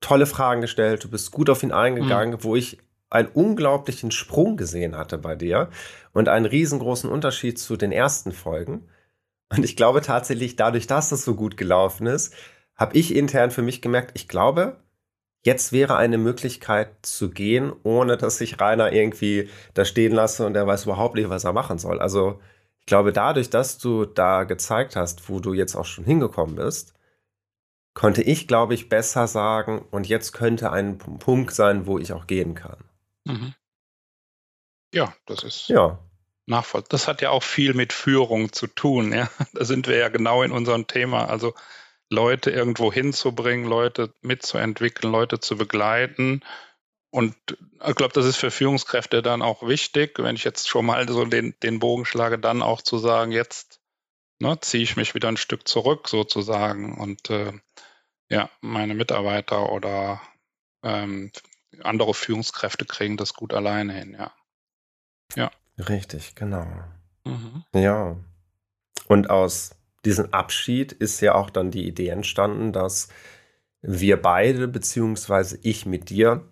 tolle 0.00 0.26
Fragen 0.26 0.60
gestellt, 0.60 1.02
du 1.04 1.10
bist 1.10 1.30
gut 1.32 1.48
auf 1.48 1.62
ihn 1.62 1.72
eingegangen, 1.72 2.34
mhm. 2.34 2.44
wo 2.44 2.56
ich 2.56 2.78
einen 3.08 3.28
unglaublichen 3.28 4.10
Sprung 4.10 4.56
gesehen 4.56 4.96
hatte 4.96 5.16
bei 5.16 5.34
dir 5.34 5.70
und 6.12 6.28
einen 6.28 6.46
riesengroßen 6.46 7.08
Unterschied 7.08 7.58
zu 7.58 7.76
den 7.76 7.92
ersten 7.92 8.32
Folgen. 8.32 8.88
Und 9.50 9.64
ich 9.64 9.76
glaube 9.76 10.02
tatsächlich, 10.02 10.56
dadurch, 10.56 10.86
dass 10.86 11.10
das 11.10 11.24
so 11.24 11.34
gut 11.34 11.56
gelaufen 11.56 12.06
ist, 12.06 12.34
habe 12.76 12.96
ich 12.96 13.14
intern 13.14 13.50
für 13.50 13.62
mich 13.62 13.82
gemerkt, 13.82 14.12
ich 14.14 14.28
glaube, 14.28 14.76
jetzt 15.42 15.72
wäre 15.72 15.96
eine 15.96 16.18
Möglichkeit 16.18 16.90
zu 17.02 17.30
gehen, 17.30 17.72
ohne 17.82 18.16
dass 18.16 18.40
ich 18.40 18.60
Rainer 18.60 18.92
irgendwie 18.92 19.50
da 19.74 19.84
stehen 19.84 20.12
lasse 20.12 20.46
und 20.46 20.56
er 20.56 20.66
weiß 20.66 20.84
überhaupt 20.84 21.14
nicht, 21.14 21.28
was 21.28 21.44
er 21.44 21.52
machen 21.52 21.78
soll. 21.78 22.00
Also 22.00 22.40
ich 22.80 22.86
glaube, 22.86 23.12
dadurch, 23.12 23.50
dass 23.50 23.78
du 23.78 24.04
da 24.04 24.44
gezeigt 24.44 24.96
hast, 24.96 25.28
wo 25.28 25.40
du 25.40 25.54
jetzt 25.54 25.74
auch 25.74 25.86
schon 25.86 26.04
hingekommen 26.04 26.56
bist, 26.56 26.94
konnte 27.94 28.22
ich, 28.22 28.48
glaube 28.48 28.74
ich, 28.74 28.88
besser 28.88 29.26
sagen, 29.26 29.86
und 29.90 30.08
jetzt 30.08 30.32
könnte 30.32 30.72
ein 30.72 30.98
Punkt 30.98 31.54
sein, 31.54 31.86
wo 31.86 31.98
ich 31.98 32.12
auch 32.12 32.26
gehen 32.26 32.54
kann. 32.54 32.78
Mhm. 33.24 33.54
Ja, 34.92 35.14
das 35.26 35.44
ist 35.44 35.68
ja. 35.68 35.98
nachvollziehbar. 36.46 36.88
Das 36.90 37.08
hat 37.08 37.22
ja 37.22 37.30
auch 37.30 37.42
viel 37.42 37.74
mit 37.74 37.92
Führung 37.92 38.52
zu 38.52 38.66
tun. 38.66 39.12
Ja? 39.12 39.30
Da 39.54 39.64
sind 39.64 39.86
wir 39.86 39.96
ja 39.96 40.08
genau 40.08 40.42
in 40.42 40.52
unserem 40.52 40.86
Thema. 40.86 41.28
Also 41.28 41.54
Leute 42.10 42.50
irgendwo 42.50 42.92
hinzubringen, 42.92 43.66
Leute 43.66 44.12
mitzuentwickeln, 44.20 45.12
Leute 45.12 45.40
zu 45.40 45.56
begleiten. 45.56 46.42
Und 47.10 47.34
ich 47.86 47.94
glaube, 47.94 48.12
das 48.12 48.26
ist 48.26 48.36
für 48.36 48.50
Führungskräfte 48.50 49.22
dann 49.22 49.42
auch 49.42 49.66
wichtig, 49.66 50.18
wenn 50.18 50.36
ich 50.36 50.44
jetzt 50.44 50.68
schon 50.68 50.86
mal 50.86 51.08
so 51.08 51.24
den, 51.24 51.54
den 51.62 51.78
Bogen 51.78 52.04
schlage, 52.04 52.38
dann 52.38 52.62
auch 52.62 52.82
zu 52.82 52.98
sagen, 52.98 53.32
jetzt 53.32 53.80
ne, 54.40 54.58
ziehe 54.60 54.82
ich 54.82 54.96
mich 54.96 55.14
wieder 55.14 55.28
ein 55.28 55.36
Stück 55.36 55.68
zurück 55.68 56.08
sozusagen 56.08 56.98
und 56.98 57.30
äh, 57.30 57.52
ja, 58.28 58.50
meine 58.60 58.94
Mitarbeiter 58.94 59.70
oder 59.70 60.20
ähm, 60.82 61.30
andere 61.82 62.14
Führungskräfte 62.14 62.84
kriegen 62.84 63.16
das 63.16 63.34
gut 63.34 63.52
alleine 63.52 63.92
hin, 63.92 64.16
ja. 64.18 64.32
Ja. 65.36 65.50
Richtig, 65.78 66.34
genau. 66.34 66.66
Mhm. 67.24 67.64
Ja. 67.74 68.16
Und 69.08 69.30
aus 69.30 69.74
diesem 70.04 70.32
Abschied 70.32 70.92
ist 70.92 71.20
ja 71.20 71.34
auch 71.34 71.50
dann 71.50 71.70
die 71.70 71.86
Idee 71.86 72.08
entstanden, 72.08 72.72
dass 72.72 73.08
wir 73.82 74.20
beide, 74.20 74.68
beziehungsweise 74.68 75.58
ich 75.62 75.86
mit 75.86 76.10
dir, 76.10 76.48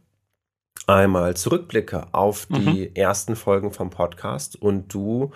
einmal 0.87 1.37
zurückblicke 1.37 2.09
auf 2.12 2.47
die 2.47 2.88
mhm. 2.88 2.94
ersten 2.94 3.37
Folgen 3.37 3.73
vom 3.73 3.90
Podcast 3.90 4.56
und 4.56 4.92
du 4.92 5.30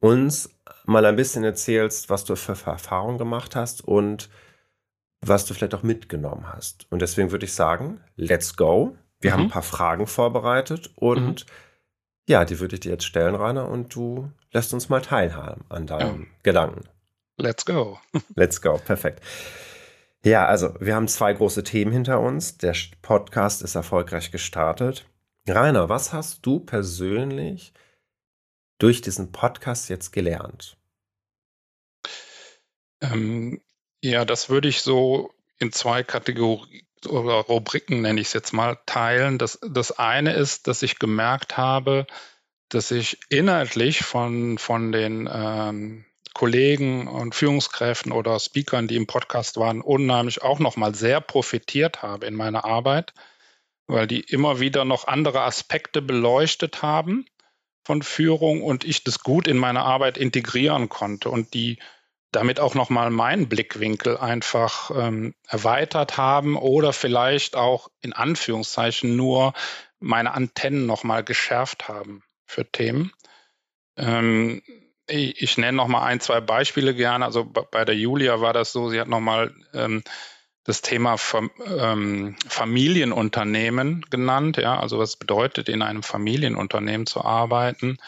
uns 0.00 0.50
mal 0.84 1.04
ein 1.04 1.16
bisschen 1.16 1.44
erzählst, 1.44 2.08
was 2.10 2.24
du 2.24 2.36
für 2.36 2.52
Erfahrungen 2.70 3.18
gemacht 3.18 3.56
hast 3.56 3.82
und 3.82 4.30
was 5.20 5.44
du 5.44 5.54
vielleicht 5.54 5.74
auch 5.74 5.82
mitgenommen 5.82 6.46
hast. 6.52 6.86
Und 6.90 7.02
deswegen 7.02 7.32
würde 7.32 7.46
ich 7.46 7.52
sagen, 7.52 8.00
let's 8.16 8.56
go. 8.56 8.96
Wir 9.20 9.30
mhm. 9.30 9.34
haben 9.34 9.42
ein 9.44 9.50
paar 9.50 9.62
Fragen 9.62 10.06
vorbereitet 10.06 10.90
und 10.94 11.46
mhm. 11.46 11.50
ja, 12.28 12.44
die 12.44 12.60
würde 12.60 12.74
ich 12.74 12.80
dir 12.80 12.92
jetzt 12.92 13.06
stellen, 13.06 13.34
Rainer, 13.34 13.68
und 13.68 13.94
du 13.94 14.30
lässt 14.52 14.72
uns 14.72 14.88
mal 14.88 15.00
teilhaben 15.00 15.64
an 15.68 15.86
deinen 15.86 16.22
ja. 16.22 16.28
Gedanken. 16.42 16.84
Let's 17.38 17.64
go. 17.64 18.00
Let's 18.34 18.60
go, 18.60 18.78
perfekt. 18.78 19.22
Ja, 20.24 20.46
also 20.46 20.74
wir 20.80 20.94
haben 20.94 21.08
zwei 21.08 21.32
große 21.32 21.62
Themen 21.62 21.92
hinter 21.92 22.20
uns. 22.20 22.58
Der 22.58 22.74
Podcast 23.02 23.62
ist 23.62 23.74
erfolgreich 23.74 24.30
gestartet. 24.30 25.06
Rainer, 25.46 25.88
was 25.88 26.12
hast 26.12 26.44
du 26.44 26.60
persönlich 26.60 27.72
durch 28.78 29.00
diesen 29.00 29.32
Podcast 29.32 29.88
jetzt 29.88 30.12
gelernt? 30.12 30.76
Ähm, 33.00 33.60
ja, 34.02 34.24
das 34.24 34.48
würde 34.48 34.68
ich 34.68 34.80
so 34.80 35.32
in 35.58 35.72
zwei 35.72 36.02
Kategorien 36.02 36.82
oder 37.08 37.34
Rubriken, 37.34 38.00
nenne 38.00 38.20
ich 38.20 38.28
es 38.28 38.32
jetzt 38.32 38.52
mal, 38.52 38.78
teilen. 38.86 39.38
Das, 39.38 39.60
das 39.62 39.92
eine 39.92 40.32
ist, 40.32 40.66
dass 40.66 40.82
ich 40.82 40.98
gemerkt 40.98 41.56
habe, 41.56 42.06
dass 42.68 42.90
ich 42.90 43.20
inhaltlich 43.28 44.00
von, 44.00 44.58
von 44.58 44.90
den 44.90 45.28
ähm, 45.32 46.04
Kollegen 46.36 47.08
und 47.08 47.34
Führungskräften 47.34 48.12
oder 48.12 48.38
Speakern, 48.38 48.88
die 48.88 48.96
im 48.96 49.06
Podcast 49.06 49.56
waren, 49.56 49.80
unheimlich 49.80 50.42
auch 50.42 50.58
nochmal 50.58 50.94
sehr 50.94 51.22
profitiert 51.22 52.02
habe 52.02 52.26
in 52.26 52.34
meiner 52.34 52.66
Arbeit, 52.66 53.14
weil 53.86 54.06
die 54.06 54.20
immer 54.20 54.60
wieder 54.60 54.84
noch 54.84 55.06
andere 55.06 55.40
Aspekte 55.40 56.02
beleuchtet 56.02 56.82
haben 56.82 57.24
von 57.86 58.02
Führung 58.02 58.62
und 58.62 58.84
ich 58.84 59.02
das 59.02 59.20
gut 59.20 59.48
in 59.48 59.56
meine 59.56 59.80
Arbeit 59.80 60.18
integrieren 60.18 60.90
konnte 60.90 61.30
und 61.30 61.54
die 61.54 61.78
damit 62.32 62.60
auch 62.60 62.74
nochmal 62.74 63.08
meinen 63.08 63.48
Blickwinkel 63.48 64.18
einfach 64.18 64.90
ähm, 64.94 65.34
erweitert 65.48 66.18
haben 66.18 66.58
oder 66.58 66.92
vielleicht 66.92 67.56
auch 67.56 67.88
in 68.02 68.12
Anführungszeichen 68.12 69.16
nur 69.16 69.54
meine 70.00 70.34
Antennen 70.34 70.84
nochmal 70.84 71.24
geschärft 71.24 71.88
haben 71.88 72.24
für 72.44 72.70
Themen. 72.70 73.10
Ähm, 73.96 74.60
ich, 75.08 75.42
ich 75.42 75.58
nenne 75.58 75.76
nochmal 75.76 76.04
ein, 76.04 76.20
zwei 76.20 76.40
Beispiele 76.40 76.94
gerne. 76.94 77.24
Also 77.24 77.44
bei 77.44 77.84
der 77.84 77.96
Julia 77.96 78.40
war 78.40 78.52
das 78.52 78.72
so, 78.72 78.90
sie 78.90 79.00
hat 79.00 79.08
nochmal 79.08 79.54
ähm, 79.74 80.02
das 80.64 80.82
Thema 80.82 81.16
ähm, 81.78 82.36
Familienunternehmen 82.48 84.04
genannt. 84.10 84.56
Ja, 84.56 84.78
also 84.78 84.98
was 84.98 85.16
bedeutet, 85.16 85.68
in 85.68 85.82
einem 85.82 86.02
Familienunternehmen 86.02 87.06
zu 87.06 87.24
arbeiten 87.24 87.98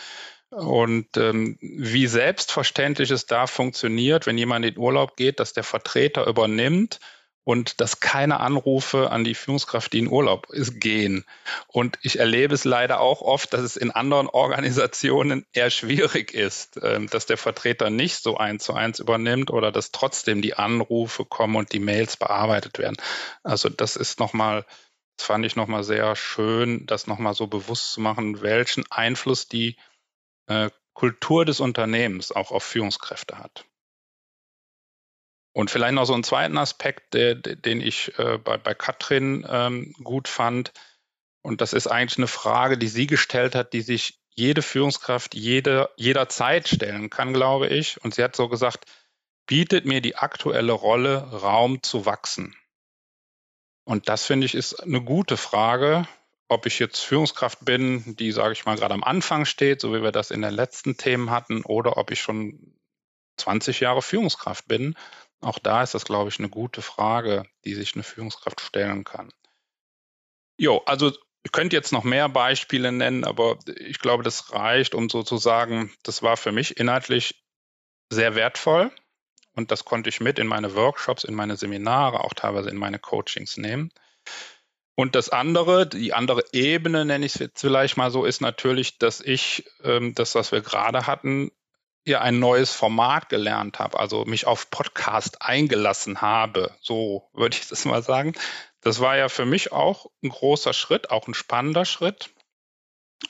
und 0.50 1.16
ähm, 1.16 1.58
wie 1.60 2.06
selbstverständlich 2.06 3.10
es 3.10 3.26
da 3.26 3.46
funktioniert, 3.46 4.26
wenn 4.26 4.38
jemand 4.38 4.64
in 4.64 4.78
Urlaub 4.78 5.16
geht, 5.16 5.40
dass 5.40 5.52
der 5.52 5.64
Vertreter 5.64 6.26
übernimmt 6.26 7.00
und 7.48 7.80
dass 7.80 8.00
keine 8.00 8.40
Anrufe 8.40 9.10
an 9.10 9.24
die 9.24 9.34
Führungskraft, 9.34 9.94
die 9.94 10.00
in 10.00 10.08
Urlaub 10.08 10.50
ist, 10.50 10.82
gehen. 10.82 11.24
Und 11.66 11.98
ich 12.02 12.18
erlebe 12.18 12.54
es 12.54 12.64
leider 12.64 13.00
auch 13.00 13.22
oft, 13.22 13.54
dass 13.54 13.62
es 13.62 13.78
in 13.78 13.90
anderen 13.90 14.28
Organisationen 14.32 15.46
eher 15.54 15.70
schwierig 15.70 16.34
ist, 16.34 16.76
äh, 16.76 17.02
dass 17.06 17.24
der 17.24 17.38
Vertreter 17.38 17.88
nicht 17.88 18.22
so 18.22 18.36
eins 18.36 18.64
zu 18.64 18.74
eins 18.74 18.98
übernimmt 18.98 19.50
oder 19.50 19.72
dass 19.72 19.92
trotzdem 19.92 20.42
die 20.42 20.56
Anrufe 20.58 21.24
kommen 21.24 21.56
und 21.56 21.72
die 21.72 21.78
Mails 21.78 22.18
bearbeitet 22.18 22.78
werden. 22.78 22.96
Also 23.42 23.70
das 23.70 23.96
ist 23.96 24.20
nochmal, 24.20 24.66
das 25.16 25.26
fand 25.26 25.46
ich 25.46 25.56
nochmal 25.56 25.84
sehr 25.84 26.16
schön, 26.16 26.84
das 26.84 27.06
nochmal 27.06 27.32
so 27.32 27.46
bewusst 27.46 27.92
zu 27.92 28.02
machen, 28.02 28.42
welchen 28.42 28.84
Einfluss 28.90 29.48
die 29.48 29.76
äh, 30.48 30.68
Kultur 30.92 31.46
des 31.46 31.60
Unternehmens 31.60 32.30
auch 32.30 32.50
auf 32.50 32.62
Führungskräfte 32.62 33.38
hat. 33.38 33.64
Und 35.52 35.70
vielleicht 35.70 35.94
noch 35.94 36.04
so 36.04 36.14
einen 36.14 36.24
zweiten 36.24 36.58
Aspekt, 36.58 37.14
der, 37.14 37.34
den 37.34 37.80
ich 37.80 38.16
äh, 38.18 38.38
bei, 38.38 38.58
bei 38.58 38.74
Katrin 38.74 39.46
ähm, 39.48 39.94
gut 40.04 40.28
fand. 40.28 40.72
Und 41.42 41.60
das 41.60 41.72
ist 41.72 41.86
eigentlich 41.86 42.18
eine 42.18 42.28
Frage, 42.28 42.78
die 42.78 42.88
sie 42.88 43.06
gestellt 43.06 43.54
hat, 43.54 43.72
die 43.72 43.80
sich 43.80 44.20
jede 44.34 44.62
Führungskraft 44.62 45.34
jede, 45.34 45.90
jederzeit 45.96 46.68
stellen 46.68 47.10
kann, 47.10 47.32
glaube 47.32 47.66
ich. 47.66 48.02
Und 48.04 48.14
sie 48.14 48.22
hat 48.22 48.36
so 48.36 48.48
gesagt, 48.48 48.84
bietet 49.46 49.84
mir 49.84 50.00
die 50.00 50.16
aktuelle 50.16 50.72
Rolle 50.72 51.18
Raum 51.32 51.82
zu 51.82 52.06
wachsen? 52.06 52.54
Und 53.84 54.08
das 54.08 54.26
finde 54.26 54.46
ich 54.46 54.54
ist 54.54 54.74
eine 54.74 55.02
gute 55.02 55.36
Frage, 55.36 56.06
ob 56.48 56.66
ich 56.66 56.78
jetzt 56.78 57.00
Führungskraft 57.00 57.64
bin, 57.64 58.16
die, 58.16 58.32
sage 58.32 58.52
ich 58.52 58.64
mal, 58.64 58.76
gerade 58.76 58.94
am 58.94 59.02
Anfang 59.02 59.44
steht, 59.44 59.80
so 59.80 59.92
wie 59.92 60.02
wir 60.02 60.12
das 60.12 60.30
in 60.30 60.42
den 60.42 60.54
letzten 60.54 60.96
Themen 60.96 61.30
hatten, 61.30 61.64
oder 61.64 61.96
ob 61.96 62.10
ich 62.10 62.20
schon 62.20 62.74
20 63.38 63.80
Jahre 63.80 64.02
Führungskraft 64.02 64.68
bin 64.68 64.94
auch 65.40 65.58
da 65.58 65.82
ist 65.82 65.94
das, 65.94 66.04
glaube 66.04 66.30
ich, 66.30 66.38
eine 66.38 66.48
gute 66.48 66.82
Frage, 66.82 67.44
die 67.64 67.74
sich 67.74 67.94
eine 67.94 68.02
Führungskraft 68.02 68.60
stellen 68.60 69.04
kann. 69.04 69.32
Jo, 70.58 70.82
also 70.86 71.10
ihr 71.10 71.50
könnt 71.52 71.72
jetzt 71.72 71.92
noch 71.92 72.04
mehr 72.04 72.28
Beispiele 72.28 72.90
nennen, 72.90 73.24
aber 73.24 73.58
ich 73.76 74.00
glaube, 74.00 74.24
das 74.24 74.52
reicht, 74.52 74.94
um 74.94 75.08
sozusagen, 75.08 75.92
das 76.02 76.22
war 76.22 76.36
für 76.36 76.52
mich 76.52 76.78
inhaltlich 76.78 77.44
sehr 78.10 78.34
wertvoll 78.34 78.90
und 79.54 79.70
das 79.70 79.84
konnte 79.84 80.08
ich 80.08 80.20
mit 80.20 80.38
in 80.38 80.46
meine 80.46 80.74
Workshops, 80.74 81.24
in 81.24 81.34
meine 81.34 81.56
Seminare, 81.56 82.24
auch 82.24 82.34
teilweise 82.34 82.70
in 82.70 82.76
meine 82.76 82.98
Coachings 82.98 83.56
nehmen. 83.56 83.92
Und 84.96 85.14
das 85.14 85.28
andere, 85.28 85.86
die 85.86 86.12
andere 86.12 86.42
Ebene, 86.52 87.04
nenne 87.04 87.24
ich 87.24 87.34
es 87.34 87.40
jetzt 87.40 87.60
vielleicht 87.60 87.96
mal 87.96 88.10
so, 88.10 88.24
ist 88.24 88.40
natürlich, 88.40 88.98
dass 88.98 89.20
ich 89.20 89.64
ähm, 89.84 90.12
das, 90.14 90.34
was 90.34 90.50
wir 90.50 90.60
gerade 90.60 91.06
hatten, 91.06 91.52
ja 92.08 92.20
ein 92.20 92.38
neues 92.38 92.72
Format 92.72 93.28
gelernt 93.28 93.78
habe, 93.78 93.98
also 93.98 94.24
mich 94.24 94.46
auf 94.46 94.70
Podcast 94.70 95.42
eingelassen 95.42 96.20
habe, 96.20 96.72
so 96.80 97.28
würde 97.32 97.56
ich 97.56 97.68
das 97.68 97.84
mal 97.84 98.02
sagen. 98.02 98.34
Das 98.80 99.00
war 99.00 99.16
ja 99.16 99.28
für 99.28 99.44
mich 99.44 99.72
auch 99.72 100.06
ein 100.22 100.30
großer 100.30 100.72
Schritt, 100.72 101.10
auch 101.10 101.28
ein 101.28 101.34
spannender 101.34 101.84
Schritt. 101.84 102.30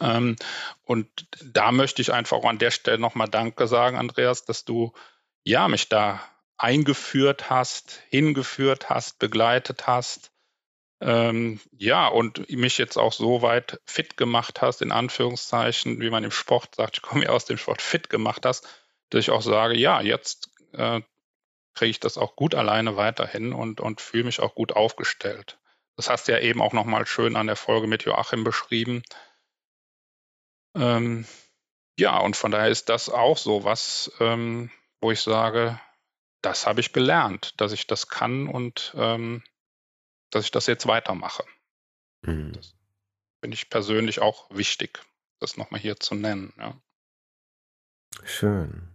Ähm, 0.01 0.37
und 0.85 1.09
da 1.43 1.73
möchte 1.73 2.03
ich 2.03 2.13
einfach 2.13 2.43
an 2.45 2.59
der 2.59 2.71
Stelle 2.71 2.99
nochmal 2.99 3.29
Danke 3.29 3.67
sagen, 3.67 3.97
Andreas, 3.97 4.45
dass 4.45 4.65
du 4.65 4.93
ja 5.45 5.69
mich 5.69 5.89
da 5.89 6.21
eingeführt 6.59 7.51
hast, 7.51 8.01
hingeführt 8.11 8.91
hast, 8.91 9.19
begleitet 9.19 9.87
hast. 9.87 10.33
Ähm, 11.01 11.61
ja, 11.77 12.09
und 12.09 12.51
mich 12.51 12.79
jetzt 12.79 12.97
auch 12.97 13.13
so 13.13 13.43
weit 13.43 13.81
fit 13.87 14.17
gemacht 14.17 14.63
hast, 14.63 14.83
in 14.83 14.91
Anführungszeichen, 14.91 16.01
wie 16.01 16.11
man 16.11 16.25
im 16.25 16.33
Sport 16.33 16.75
sagt, 16.75 16.97
ich 16.97 17.03
komme 17.03 17.25
ja 17.25 17.31
aus 17.31 17.45
dem 17.45 17.57
Sport, 17.57 17.83
fit 17.83 18.11
gemacht 18.11 18.45
hast, 18.45 18.67
dass 19.11 19.21
ich 19.21 19.31
auch 19.31 19.43
sage, 19.43 19.77
ja, 19.77 20.01
jetzt 20.01 20.51
äh, 20.73 21.01
kriege 21.75 21.91
ich 21.91 22.01
das 22.01 22.19
auch 22.19 22.35
gut 22.35 22.57
alleine 22.57 22.97
weiterhin 22.97 23.53
und, 23.53 23.81
und 23.81 24.01
fühle 24.01 24.25
mich 24.25 24.41
auch 24.41 24.57
gut 24.57 24.73
aufgestellt. 24.73 25.59
Das 25.95 26.11
hast 26.11 26.27
du 26.27 26.33
ja 26.33 26.41
eben 26.41 26.61
auch 26.61 26.73
nochmal 26.73 27.07
schön 27.07 27.37
an 27.37 27.47
der 27.47 27.57
Folge 27.57 27.87
mit 27.87 28.03
Joachim 28.05 28.43
beschrieben. 28.43 29.03
Ähm, 30.77 31.27
ja, 31.99 32.19
und 32.19 32.37
von 32.37 32.51
daher 32.51 32.69
ist 32.69 32.89
das 32.89 33.09
auch 33.09 33.37
so 33.37 33.65
was, 33.65 34.11
ähm, 34.19 34.71
wo 35.01 35.13
ich 35.13 35.21
sage, 35.21 35.81
das 36.43 36.67
habe 36.67 36.81
ich 36.81 36.93
gelernt, 36.93 37.55
dass 37.61 37.73
ich 37.73 37.87
das 37.87 38.09
kann 38.09 38.49
und 38.49 38.95
ähm, 38.97 39.43
dass 40.31 40.45
ich 40.45 40.51
das 40.51 40.67
jetzt 40.67 40.87
weitermache. 40.87 41.45
Mhm. 42.23 42.53
Das 42.53 42.75
finde 43.41 43.55
ich 43.55 43.71
persönlich 43.71 44.21
auch 44.21 44.49
wichtig, 44.51 45.01
das 45.41 45.57
nochmal 45.57 45.81
hier 45.81 45.99
zu 45.99 46.15
nennen. 46.15 46.53
Ja. 46.59 46.81
Schön. 48.25 48.89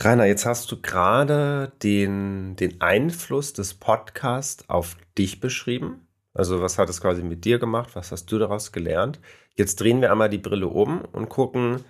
Rainer, 0.00 0.26
jetzt 0.26 0.46
hast 0.46 0.70
du 0.70 0.80
gerade 0.80 1.72
den, 1.82 2.54
den 2.54 2.80
Einfluss 2.80 3.52
des 3.52 3.74
Podcasts 3.74 4.68
auf 4.68 4.96
dich 5.16 5.40
beschrieben. 5.40 6.06
Also 6.34 6.62
was 6.62 6.78
hat 6.78 6.88
es 6.88 7.00
quasi 7.00 7.22
mit 7.22 7.44
dir 7.44 7.58
gemacht? 7.58 7.96
Was 7.96 8.12
hast 8.12 8.30
du 8.30 8.38
daraus 8.38 8.70
gelernt? 8.70 9.18
Jetzt 9.56 9.80
drehen 9.80 10.00
wir 10.00 10.12
einmal 10.12 10.30
die 10.30 10.38
Brille 10.38 10.68
um 10.68 11.00
und 11.00 11.28
gucken, 11.28 11.84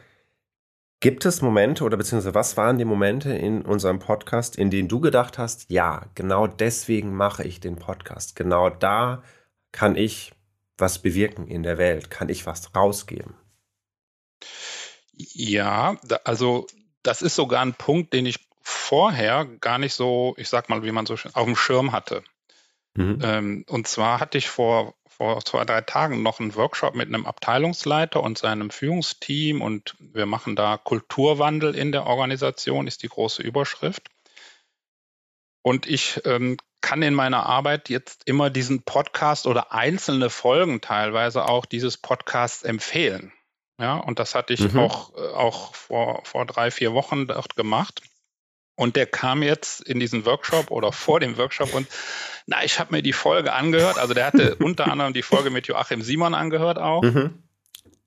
gibt 1.01 1.25
es 1.25 1.43
Momente 1.43 1.85
oder 1.85 1.97
beziehungsweise 1.97 2.35
was 2.35 2.57
waren 2.57 2.79
die 2.79 2.85
Momente 2.85 3.33
in 3.33 3.63
unserem 3.63 3.99
Podcast, 3.99 4.57
in 4.57 4.71
denen 4.71 4.89
du 4.89 5.01
gedacht 5.01 5.39
hast, 5.39 5.71
ja, 5.71 6.07
genau 6.15 6.47
deswegen 6.47 7.15
mache 7.15 7.45
ich 7.45 7.61
den 7.61 7.77
Podcast. 7.77 8.37
Genau 8.37 8.69
da 8.71 9.23
kann 9.73 9.97
ich 9.97 10.33
was 10.77 11.01
bewirken 11.01 11.47
in 11.47 11.63
der 11.63 11.79
Welt, 11.79 12.11
kann 12.11 12.29
ich 12.29 12.47
was 12.47 12.75
rausgeben. 12.75 13.35
Ja, 15.13 15.97
also 16.25 16.67
das 17.03 17.23
ist 17.23 17.35
sogar 17.35 17.63
ein 17.63 17.75
Punkt, 17.75 18.13
den 18.13 18.27
ich 18.27 18.49
vorher 18.63 19.45
gar 19.61 19.79
nicht 19.79 19.95
so, 19.95 20.35
ich 20.37 20.49
sag 20.49 20.69
mal, 20.69 20.83
wie 20.83 20.93
man 20.93 21.07
so 21.07 21.15
auf 21.15 21.45
dem 21.45 21.57
Schirm 21.57 21.93
hatte. 21.93 22.23
Mhm. 22.95 23.19
Ähm, 23.23 23.65
und 23.69 23.87
zwar 23.89 24.21
hatte 24.21 24.39
ich 24.39 24.49
vor, 24.49 24.95
vor 25.19 25.45
zwei, 25.45 25.65
drei 25.65 25.81
Tagen 25.81 26.23
noch 26.23 26.39
einen 26.39 26.55
Workshop 26.55 26.95
mit 26.95 27.09
einem 27.09 27.27
Abteilungsleiter 27.27 28.23
und 28.23 28.39
seinem 28.39 28.71
Führungsteam 28.71 29.61
und 29.61 29.97
wir 29.99 30.27
machen 30.27 30.55
da 30.55 30.77
Kulturwandel 30.77 31.75
in 31.75 31.91
der 31.91 32.07
Organisation, 32.07 32.87
ist 32.87 33.03
die 33.03 33.09
große 33.09 33.43
Überschrift. 33.43 34.09
Und 35.63 35.87
ich 35.87 36.21
ähm, 36.25 36.57
kann 36.81 37.03
in 37.03 37.15
meiner 37.15 37.47
Arbeit 37.47 37.89
jetzt 37.89 38.23
immer 38.27 38.49
diesen 38.49 38.83
Podcast 38.83 39.49
oder 39.49 39.73
einzelne 39.73 40.31
Folgen 40.31 40.81
teilweise 40.81 41.47
auch 41.47 41.67
dieses 41.67 41.97
Podcasts 41.97 42.63
empfehlen. 42.63 43.33
Ja, 43.81 43.97
und 43.97 44.21
das 44.21 44.35
hatte 44.35 44.55
ich 44.55 44.73
mhm. 44.73 44.79
auch, 44.79 45.15
äh, 45.17 45.21
auch 45.35 45.75
vor, 45.75 46.25
vor 46.25 46.47
drei, 46.47 46.71
vier 46.71 46.95
Wochen 46.95 47.27
dort 47.27 47.57
gemacht. 47.57 48.03
Und 48.79 48.95
der 48.95 49.07
kam 49.07 49.43
jetzt 49.43 49.81
in 49.81 49.99
diesen 49.99 50.25
Workshop 50.25 50.71
oder 50.71 50.93
vor 50.93 51.19
dem 51.19 51.37
Workshop 51.37 51.75
und 51.75 51.89
na, 52.47 52.63
ich 52.63 52.79
habe 52.79 52.95
mir 52.95 53.03
die 53.03 53.13
Folge 53.13 53.53
angehört. 53.53 53.99
Also 53.99 54.15
der 54.15 54.27
hatte 54.27 54.55
unter 54.61 54.87
anderem 54.87 55.13
die 55.13 55.25
Folge 55.25 55.51
mit 55.51 55.67
Joachim 55.67 56.01
Simon 56.01 56.33
angehört 56.33 56.79
auch. 56.79 57.03
Mhm. 57.03 57.43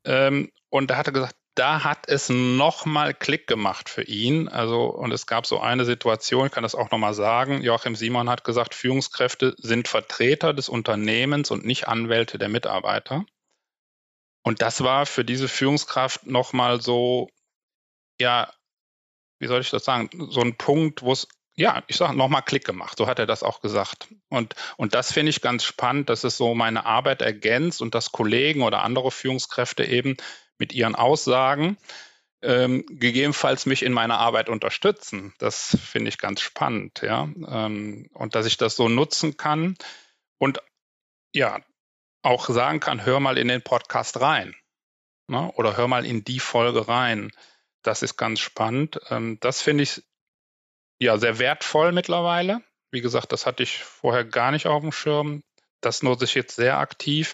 Ähm, 0.05 0.49
und 0.69 0.89
da 0.89 0.95
hat 0.95 1.07
er 1.07 1.11
gesagt, 1.11 1.35
da 1.55 1.83
hat 1.83 2.07
es 2.07 2.29
nochmal 2.29 3.13
Klick 3.13 3.47
gemacht 3.47 3.89
für 3.89 4.03
ihn. 4.03 4.47
Also, 4.47 4.85
und 4.85 5.11
es 5.11 5.27
gab 5.27 5.45
so 5.45 5.59
eine 5.59 5.83
Situation, 5.83 6.45
ich 6.45 6.53
kann 6.53 6.63
das 6.63 6.73
auch 6.73 6.89
nochmal 6.89 7.13
sagen. 7.13 7.61
Joachim 7.61 7.97
Simon 7.97 8.29
hat 8.29 8.45
gesagt, 8.45 8.73
Führungskräfte 8.73 9.55
sind 9.57 9.89
Vertreter 9.89 10.53
des 10.53 10.69
Unternehmens 10.69 11.51
und 11.51 11.65
nicht 11.65 11.89
Anwälte 11.89 12.37
der 12.37 12.47
Mitarbeiter. 12.47 13.25
Und 14.41 14.61
das 14.61 14.85
war 14.85 15.05
für 15.05 15.25
diese 15.25 15.49
Führungskraft 15.49 16.25
nochmal 16.27 16.79
so, 16.79 17.29
ja, 18.21 18.49
wie 19.41 19.47
soll 19.47 19.61
ich 19.61 19.71
das 19.71 19.83
sagen, 19.83 20.09
so 20.29 20.41
ein 20.41 20.55
Punkt, 20.55 21.01
wo 21.01 21.11
es, 21.11 21.27
ja, 21.55 21.83
ich 21.87 21.97
sage 21.97 22.15
nochmal 22.15 22.43
Klick 22.43 22.63
gemacht. 22.63 22.97
So 22.97 23.07
hat 23.07 23.19
er 23.19 23.25
das 23.25 23.43
auch 23.43 23.61
gesagt. 23.61 24.07
Und, 24.29 24.55
und 24.77 24.93
das 24.93 25.11
finde 25.11 25.31
ich 25.31 25.41
ganz 25.41 25.63
spannend, 25.63 26.09
dass 26.09 26.23
es 26.23 26.37
so 26.37 26.53
meine 26.53 26.85
Arbeit 26.85 27.21
ergänzt 27.21 27.81
und 27.81 27.95
dass 27.95 28.11
Kollegen 28.11 28.61
oder 28.61 28.83
andere 28.83 29.11
Führungskräfte 29.11 29.83
eben 29.83 30.15
mit 30.57 30.73
ihren 30.73 30.95
Aussagen 30.95 31.77
ähm, 32.43 32.85
gegebenenfalls 32.87 33.65
mich 33.65 33.83
in 33.83 33.93
meiner 33.93 34.19
Arbeit 34.19 34.47
unterstützen. 34.47 35.33
Das 35.39 35.77
finde 35.83 36.09
ich 36.09 36.17
ganz 36.17 36.41
spannend, 36.41 37.01
ja. 37.01 37.29
Ähm, 37.47 38.09
und 38.13 38.35
dass 38.35 38.45
ich 38.45 38.57
das 38.57 38.75
so 38.75 38.89
nutzen 38.89 39.37
kann. 39.37 39.75
Und 40.37 40.61
ja, 41.33 41.59
auch 42.23 42.47
sagen 42.47 42.79
kann, 42.79 43.05
hör 43.05 43.19
mal 43.19 43.37
in 43.37 43.47
den 43.47 43.61
Podcast 43.61 44.21
rein. 44.21 44.55
Ne? 45.27 45.51
Oder 45.53 45.77
hör 45.77 45.87
mal 45.87 46.05
in 46.05 46.23
die 46.23 46.39
Folge 46.39 46.87
rein. 46.87 47.31
Das 47.83 48.03
ist 48.03 48.17
ganz 48.17 48.39
spannend. 48.39 48.99
Ähm, 49.09 49.37
das 49.39 49.61
finde 49.61 49.83
ich 49.83 50.03
ja 50.99 51.17
sehr 51.17 51.39
wertvoll 51.39 51.91
mittlerweile. 51.91 52.61
Wie 52.91 53.01
gesagt, 53.01 53.31
das 53.31 53.45
hatte 53.45 53.63
ich 53.63 53.83
vorher 53.83 54.25
gar 54.25 54.51
nicht 54.51 54.67
auf 54.67 54.81
dem 54.81 54.91
Schirm. 54.91 55.43
Das 55.81 56.03
nutze 56.03 56.25
ich 56.25 56.35
jetzt 56.35 56.55
sehr 56.55 56.77
aktiv. 56.77 57.33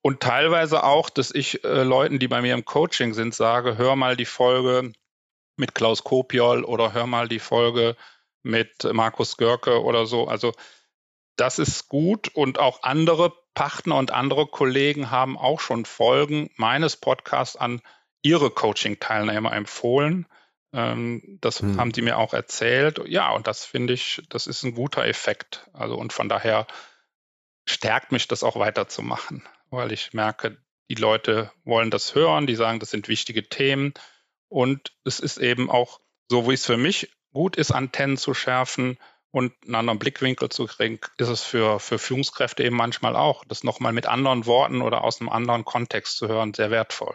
Und 0.00 0.20
teilweise 0.20 0.84
auch, 0.84 1.10
dass 1.10 1.34
ich 1.34 1.64
äh, 1.64 1.82
Leuten, 1.82 2.18
die 2.18 2.28
bei 2.28 2.40
mir 2.40 2.54
im 2.54 2.64
Coaching 2.64 3.12
sind, 3.12 3.34
sage, 3.34 3.76
hör 3.76 3.96
mal 3.96 4.16
die 4.16 4.24
Folge 4.24 4.92
mit 5.56 5.74
Klaus 5.74 6.04
Kopiol 6.04 6.64
oder 6.64 6.92
hör 6.92 7.06
mal 7.06 7.28
die 7.28 7.38
Folge 7.38 7.96
mit 8.42 8.84
Markus 8.92 9.36
Görke 9.36 9.82
oder 9.82 10.06
so. 10.06 10.28
Also 10.28 10.52
das 11.36 11.58
ist 11.58 11.88
gut 11.88 12.28
und 12.28 12.58
auch 12.58 12.82
andere 12.82 13.32
Partner 13.54 13.96
und 13.96 14.10
andere 14.10 14.46
Kollegen 14.46 15.10
haben 15.10 15.36
auch 15.36 15.60
schon 15.60 15.84
Folgen 15.84 16.50
meines 16.56 16.96
Podcasts 16.96 17.56
an 17.56 17.82
ihre 18.26 18.50
Coaching-Teilnehmer 18.50 19.52
empfohlen. 19.52 20.26
Ähm, 20.72 21.38
das 21.40 21.60
hm. 21.60 21.78
haben 21.78 21.92
die 21.92 22.02
mir 22.02 22.18
auch 22.18 22.34
erzählt. 22.34 23.00
Ja, 23.06 23.30
und 23.32 23.46
das 23.46 23.64
finde 23.64 23.92
ich, 23.92 24.22
das 24.28 24.46
ist 24.46 24.62
ein 24.64 24.74
guter 24.74 25.06
Effekt. 25.06 25.68
Also 25.72 25.96
und 25.96 26.12
von 26.12 26.28
daher 26.28 26.66
stärkt 27.68 28.12
mich 28.12 28.28
das 28.28 28.42
auch 28.42 28.56
weiterzumachen, 28.56 29.42
weil 29.70 29.92
ich 29.92 30.12
merke, 30.12 30.58
die 30.88 30.94
Leute 30.94 31.50
wollen 31.64 31.90
das 31.90 32.14
hören, 32.14 32.46
die 32.46 32.54
sagen, 32.54 32.78
das 32.78 32.90
sind 32.90 33.08
wichtige 33.08 33.48
Themen. 33.48 33.94
Und 34.48 34.92
es 35.04 35.18
ist 35.18 35.38
eben 35.38 35.70
auch 35.70 36.00
so, 36.30 36.48
wie 36.48 36.54
es 36.54 36.66
für 36.66 36.76
mich 36.76 37.10
gut 37.32 37.56
ist, 37.56 37.72
Antennen 37.72 38.16
zu 38.16 38.34
schärfen 38.34 38.98
und 39.30 39.52
einen 39.64 39.74
anderen 39.74 39.98
Blickwinkel 39.98 40.48
zu 40.48 40.66
kriegen, 40.66 40.98
ist 41.18 41.28
es 41.28 41.42
für, 41.42 41.80
für 41.80 41.98
Führungskräfte 41.98 42.64
eben 42.64 42.76
manchmal 42.76 43.16
auch, 43.16 43.44
das 43.44 43.64
nochmal 43.64 43.92
mit 43.92 44.06
anderen 44.06 44.46
Worten 44.46 44.80
oder 44.80 45.04
aus 45.04 45.20
einem 45.20 45.28
anderen 45.28 45.64
Kontext 45.64 46.16
zu 46.16 46.28
hören, 46.28 46.54
sehr 46.54 46.70
wertvoll. 46.70 47.14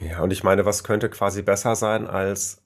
Ja, 0.00 0.20
und 0.20 0.32
ich 0.32 0.44
meine, 0.44 0.64
was 0.64 0.84
könnte 0.84 1.08
quasi 1.08 1.42
besser 1.42 1.74
sein, 1.76 2.06
als 2.06 2.62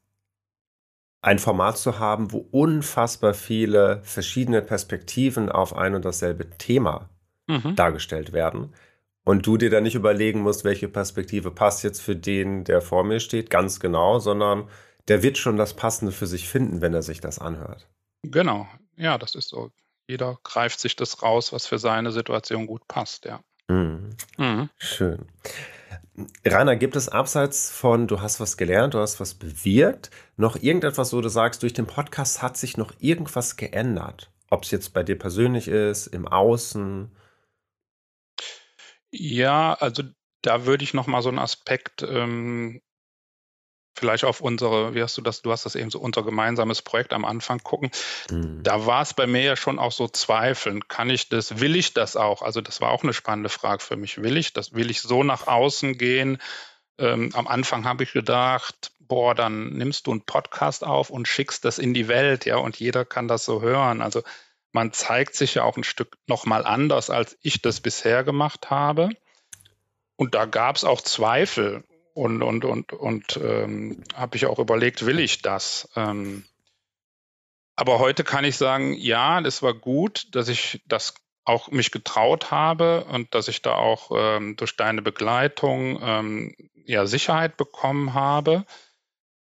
ein 1.23 1.39
Format 1.39 1.79
zu 1.79 1.99
haben, 1.99 2.33
wo 2.33 2.47
unfassbar 2.51 3.33
viele 3.33 4.01
verschiedene 4.03 4.61
Perspektiven 4.61 5.49
auf 5.49 5.75
ein 5.75 5.95
und 5.95 6.05
dasselbe 6.05 6.51
Thema 6.59 7.09
mhm. 7.47 7.77
dargestellt 7.77 8.33
werden. 8.33 8.75
Und 9.25 9.47
du 9.47 9.57
dir 9.57 9.71
dann 9.71 9.85
nicht 9.85 9.95
überlegen 9.95 10.41
musst, 10.41 10.65
welche 10.65 10.89
Perspektive 10.89 11.53
passt 11.53 11.85
jetzt 11.85 12.01
für 12.03 12.17
den, 12.17 12.65
der 12.65 12.83
vor 12.83 13.05
mir 13.05 13.21
steht, 13.21 13.51
ganz 13.51 13.79
genau, 13.79 14.19
sondern 14.19 14.69
der 15.07 15.23
wird 15.23 15.39
schon 15.39 15.57
das 15.57 15.75
Passende 15.75 16.13
für 16.13 16.27
sich 16.27 16.49
finden, 16.49 16.81
wenn 16.81 16.93
er 16.93 17.03
sich 17.03 17.21
das 17.21 17.39
anhört. 17.39 17.89
Genau, 18.25 18.67
ja, 18.97 19.19
das 19.19 19.37
ist 19.37 19.49
so. 19.49 19.71
Jeder 20.09 20.39
greift 20.43 20.81
sich 20.81 20.97
das 20.97 21.23
raus, 21.23 21.53
was 21.53 21.67
für 21.67 21.79
seine 21.79 22.11
Situation 22.11 22.67
gut 22.67 22.87
passt, 22.89 23.25
ja. 23.25 23.41
Mhm. 23.69 24.11
Mhm. 24.37 24.71
Schön. 24.79 25.27
Rainer, 26.45 26.77
gibt 26.77 26.97
es 26.97 27.09
abseits 27.09 27.71
von, 27.71 28.07
du 28.07 28.21
hast 28.21 28.41
was 28.41 28.57
gelernt, 28.57 28.95
du 28.95 28.99
hast 28.99 29.21
was 29.21 29.35
bewirkt, 29.35 30.11
noch 30.37 30.57
irgendetwas, 30.57 31.13
wo 31.13 31.21
du 31.21 31.29
sagst, 31.29 31.63
durch 31.63 31.73
den 31.73 31.87
Podcast 31.87 32.43
hat 32.43 32.57
sich 32.57 32.77
noch 32.77 32.93
irgendwas 32.99 33.57
geändert? 33.57 34.31
Ob 34.51 34.65
es 34.65 34.71
jetzt 34.71 34.93
bei 34.93 35.03
dir 35.03 35.19
persönlich 35.19 35.69
ist, 35.69 36.09
im 36.09 36.29
Außen? 36.29 37.11
Ja, 39.11 39.75
also 39.75 40.03
da 40.43 40.67
würde 40.67 40.85
ich 40.85 40.95
noch 40.95 41.07
mal 41.07 41.23
so 41.23 41.29
einen 41.29 41.39
Aspekt 41.39 42.03
ähm, 42.03 42.81
vielleicht 43.95 44.25
auf 44.25 44.41
unsere, 44.41 44.95
wie 44.95 45.03
hast 45.03 45.17
du 45.19 45.23
das, 45.23 45.43
du 45.43 45.53
hast 45.53 45.67
das 45.67 45.75
eben 45.75 45.91
so 45.91 46.01
unser 46.01 46.23
gemeinsames 46.23 46.83
Projekt 46.83 47.13
am 47.13 47.25
Anfang 47.25 47.63
gucken. 47.63 47.91
Mhm. 48.31 48.63
Da 48.63 48.87
war 48.87 49.03
es 49.03 49.15
bei 49.15 49.27
mir 49.27 49.43
ja 49.43 49.57
schon 49.57 49.79
auch 49.79 49.93
so 49.93 50.09
Zweifeln. 50.09 50.89
Kann 50.89 51.11
ich 51.11 51.29
das, 51.29 51.61
will 51.61 51.77
ich 51.77 51.95
das 51.95 52.17
auch? 52.17 52.43
Also 52.43 52.61
das 52.61 52.81
war 52.81 52.91
auch 52.91 53.03
eine 53.03 53.13
spannende 53.13 53.51
Frage 53.51 53.83
für 53.83 53.97
mich. 53.97 54.23
Will 54.23 54.37
ich 54.37 54.53
das? 54.53 54.75
Will 54.75 54.91
ich 54.91 55.03
so 55.03 55.23
nach 55.23 55.47
außen 55.47 55.99
gehen? 55.99 56.39
Ähm, 56.99 57.31
am 57.35 57.47
Anfang 57.47 57.85
habe 57.85 58.05
ich 58.05 58.13
gedacht, 58.13 58.93
boah, 59.01 59.35
dann 59.35 59.71
nimmst 59.71 60.07
du 60.07 60.13
einen 60.13 60.23
Podcast 60.23 60.85
auf 60.85 61.11
und 61.11 61.29
schickst 61.29 61.65
das 61.65 61.79
in 61.79 61.93
die 61.93 62.09
Welt, 62.09 62.47
ja, 62.47 62.57
und 62.57 62.79
jeder 62.79 63.05
kann 63.05 63.29
das 63.29 63.45
so 63.45 63.61
hören. 63.61 64.01
Also 64.01 64.23
man 64.73 64.93
zeigt 64.93 65.35
sich 65.35 65.55
ja 65.55 65.65
auch 65.65 65.77
ein 65.77 65.85
Stück 65.85 66.17
nochmal 66.27 66.65
anders, 66.65 67.11
als 67.11 67.37
ich 67.43 67.61
das 67.61 67.81
bisher 67.81 68.25
gemacht 68.25 68.71
habe. 68.71 69.11
Und 70.17 70.35
da 70.35 70.47
gab 70.47 70.77
es 70.77 70.85
auch 70.85 71.01
Zweifel 71.03 71.85
und, 72.15 72.43
und, 72.43 72.65
und, 72.65 72.93
und 72.93 73.41
ähm, 73.43 74.03
habe 74.15 74.37
ich 74.37 74.47
auch 74.47 74.59
überlegt, 74.59 75.07
will 75.07 75.19
ich 75.19 75.43
das? 75.43 75.89
Ähm, 75.97 76.45
aber 77.77 77.99
heute 77.99 78.23
kann 78.23 78.45
ich 78.45 78.57
sagen, 78.57 78.95
ja, 78.95 79.41
das 79.41 79.63
war 79.63 79.75
gut, 79.75 80.35
dass 80.35 80.49
ich 80.49 80.83
das 80.87 81.15
auch 81.45 81.71
mich 81.71 81.91
getraut 81.91 82.51
habe 82.51 83.05
und 83.07 83.35
dass 83.35 83.49
ich 83.49 83.63
da 83.63 83.75
auch 83.75 84.11
ähm, 84.15 84.57
durch 84.57 84.77
deine 84.77 85.03
Begleitung 85.03 85.99
ähm, 86.03 86.55
ja 86.87 87.07
Sicherheit 87.07 87.57
bekommen 87.57 88.15
habe. 88.15 88.65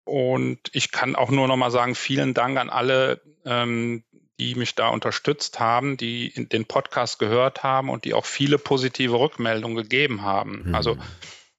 Und 0.06 0.60
ich 0.74 0.92
kann 0.92 1.16
auch 1.16 1.30
nur 1.30 1.48
noch 1.48 1.56
mal 1.56 1.72
sagen, 1.72 1.96
vielen 1.96 2.34
Dank 2.34 2.58
an 2.58 2.70
alle, 2.70 3.22
ähm, 3.46 4.04
die 4.40 4.56
mich 4.56 4.76
da 4.76 4.90
unterstützt 4.90 5.60
haben, 5.60 5.96
die 5.96 6.34
den 6.50 6.66
Podcast 6.66 7.20
gehört 7.20 7.64
haben 7.64 7.90
und 7.90 8.06
die 8.06 8.14
auch 8.14 8.26
viele 8.26 8.58
positive 8.58 9.20
Rückmeldungen 9.20 9.78
gegeben 9.78 10.24
haben. 10.24 10.64
Mhm. 10.66 10.76
Also 10.76 10.98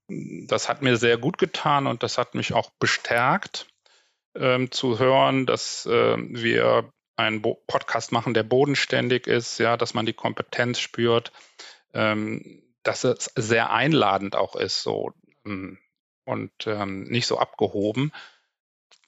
das 0.09 0.69
hat 0.69 0.83
mir 0.83 0.97
sehr 0.97 1.19
gut 1.19 1.39
getan 1.39 1.87
und 1.87 2.03
das 2.03 2.19
hat 2.19 2.35
mich 2.35 2.53
auch 2.53 2.71
bestärkt 2.79 3.67
ähm, 4.35 4.71
zu 4.71 4.99
hören, 4.99 5.47
dass 5.47 5.87
äh, 5.87 6.17
wir 6.19 6.93
einen 7.17 7.43
Bo 7.43 7.63
Podcast 7.67 8.13
machen, 8.13 8.35
der 8.35 8.43
bodenständig 8.43 9.27
ist, 9.27 9.59
ja, 9.59 9.77
dass 9.77 9.95
man 9.95 10.07
die 10.07 10.13
Kompetenz 10.13 10.81
spürt, 10.81 11.33
ähm, 11.93 12.63
dass 12.83 13.05
es 13.05 13.31
sehr 13.37 13.71
einladend 13.71 14.37
auch 14.37 14.57
ist, 14.57 14.83
so 14.83 15.13
ähm, 15.47 15.79
und 16.25 16.53
ähm, 16.67 17.05
nicht 17.05 17.27
so 17.27 17.39
abgehoben. 17.39 18.13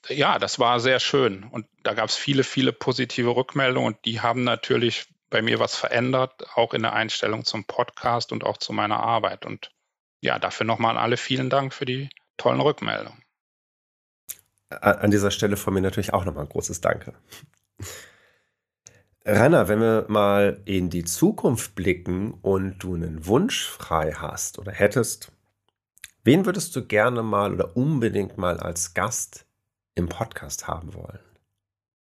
Ja, 0.07 0.39
das 0.39 0.57
war 0.57 0.79
sehr 0.79 0.99
schön 0.99 1.43
und 1.43 1.67
da 1.83 1.93
gab 1.93 2.09
es 2.09 2.15
viele, 2.15 2.43
viele 2.43 2.71
positive 2.71 3.35
Rückmeldungen 3.35 3.93
und 3.93 4.05
die 4.05 4.21
haben 4.21 4.43
natürlich 4.43 5.07
bei 5.29 5.41
mir 5.41 5.59
was 5.59 5.75
verändert, 5.75 6.45
auch 6.55 6.73
in 6.73 6.83
der 6.83 6.93
Einstellung 6.93 7.43
zum 7.43 7.65
Podcast 7.65 8.31
und 8.31 8.45
auch 8.45 8.57
zu 8.57 8.71
meiner 8.71 9.01
Arbeit 9.01 9.45
und 9.45 9.71
ja, 10.21 10.39
dafür 10.39 10.65
nochmal 10.65 10.97
alle 10.97 11.17
vielen 11.17 11.49
Dank 11.49 11.73
für 11.73 11.85
die 11.85 12.09
tollen 12.37 12.61
Rückmeldungen. 12.61 13.21
An 14.69 15.11
dieser 15.11 15.31
Stelle 15.31 15.55
von 15.55 15.73
mir 15.73 15.81
natürlich 15.81 16.13
auch 16.13 16.25
nochmal 16.25 16.43
ein 16.43 16.49
großes 16.49 16.81
Danke. 16.81 17.13
Rainer, 19.25 19.67
wenn 19.67 19.81
wir 19.81 20.05
mal 20.07 20.61
in 20.65 20.89
die 20.89 21.03
Zukunft 21.03 21.75
blicken 21.75 22.33
und 22.41 22.79
du 22.79 22.95
einen 22.95 23.25
Wunsch 23.25 23.65
frei 23.65 24.13
hast 24.13 24.57
oder 24.57 24.71
hättest, 24.71 25.31
wen 26.23 26.45
würdest 26.45 26.75
du 26.75 26.85
gerne 26.85 27.23
mal 27.23 27.53
oder 27.53 27.75
unbedingt 27.75 28.37
mal 28.37 28.57
als 28.59 28.93
Gast 28.93 29.45
im 29.95 30.07
Podcast 30.07 30.67
haben 30.67 30.93
wollen? 30.93 31.19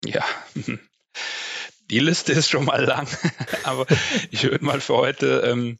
Ja, 0.04 0.24
die 1.90 1.98
Liste 1.98 2.32
ist 2.32 2.50
schon 2.50 2.64
mal 2.64 2.84
lang, 2.84 3.08
aber 3.64 3.86
ich 4.30 4.44
würde 4.44 4.64
mal 4.64 4.80
für 4.80 4.96
heute 4.96 5.42
ähm, 5.44 5.78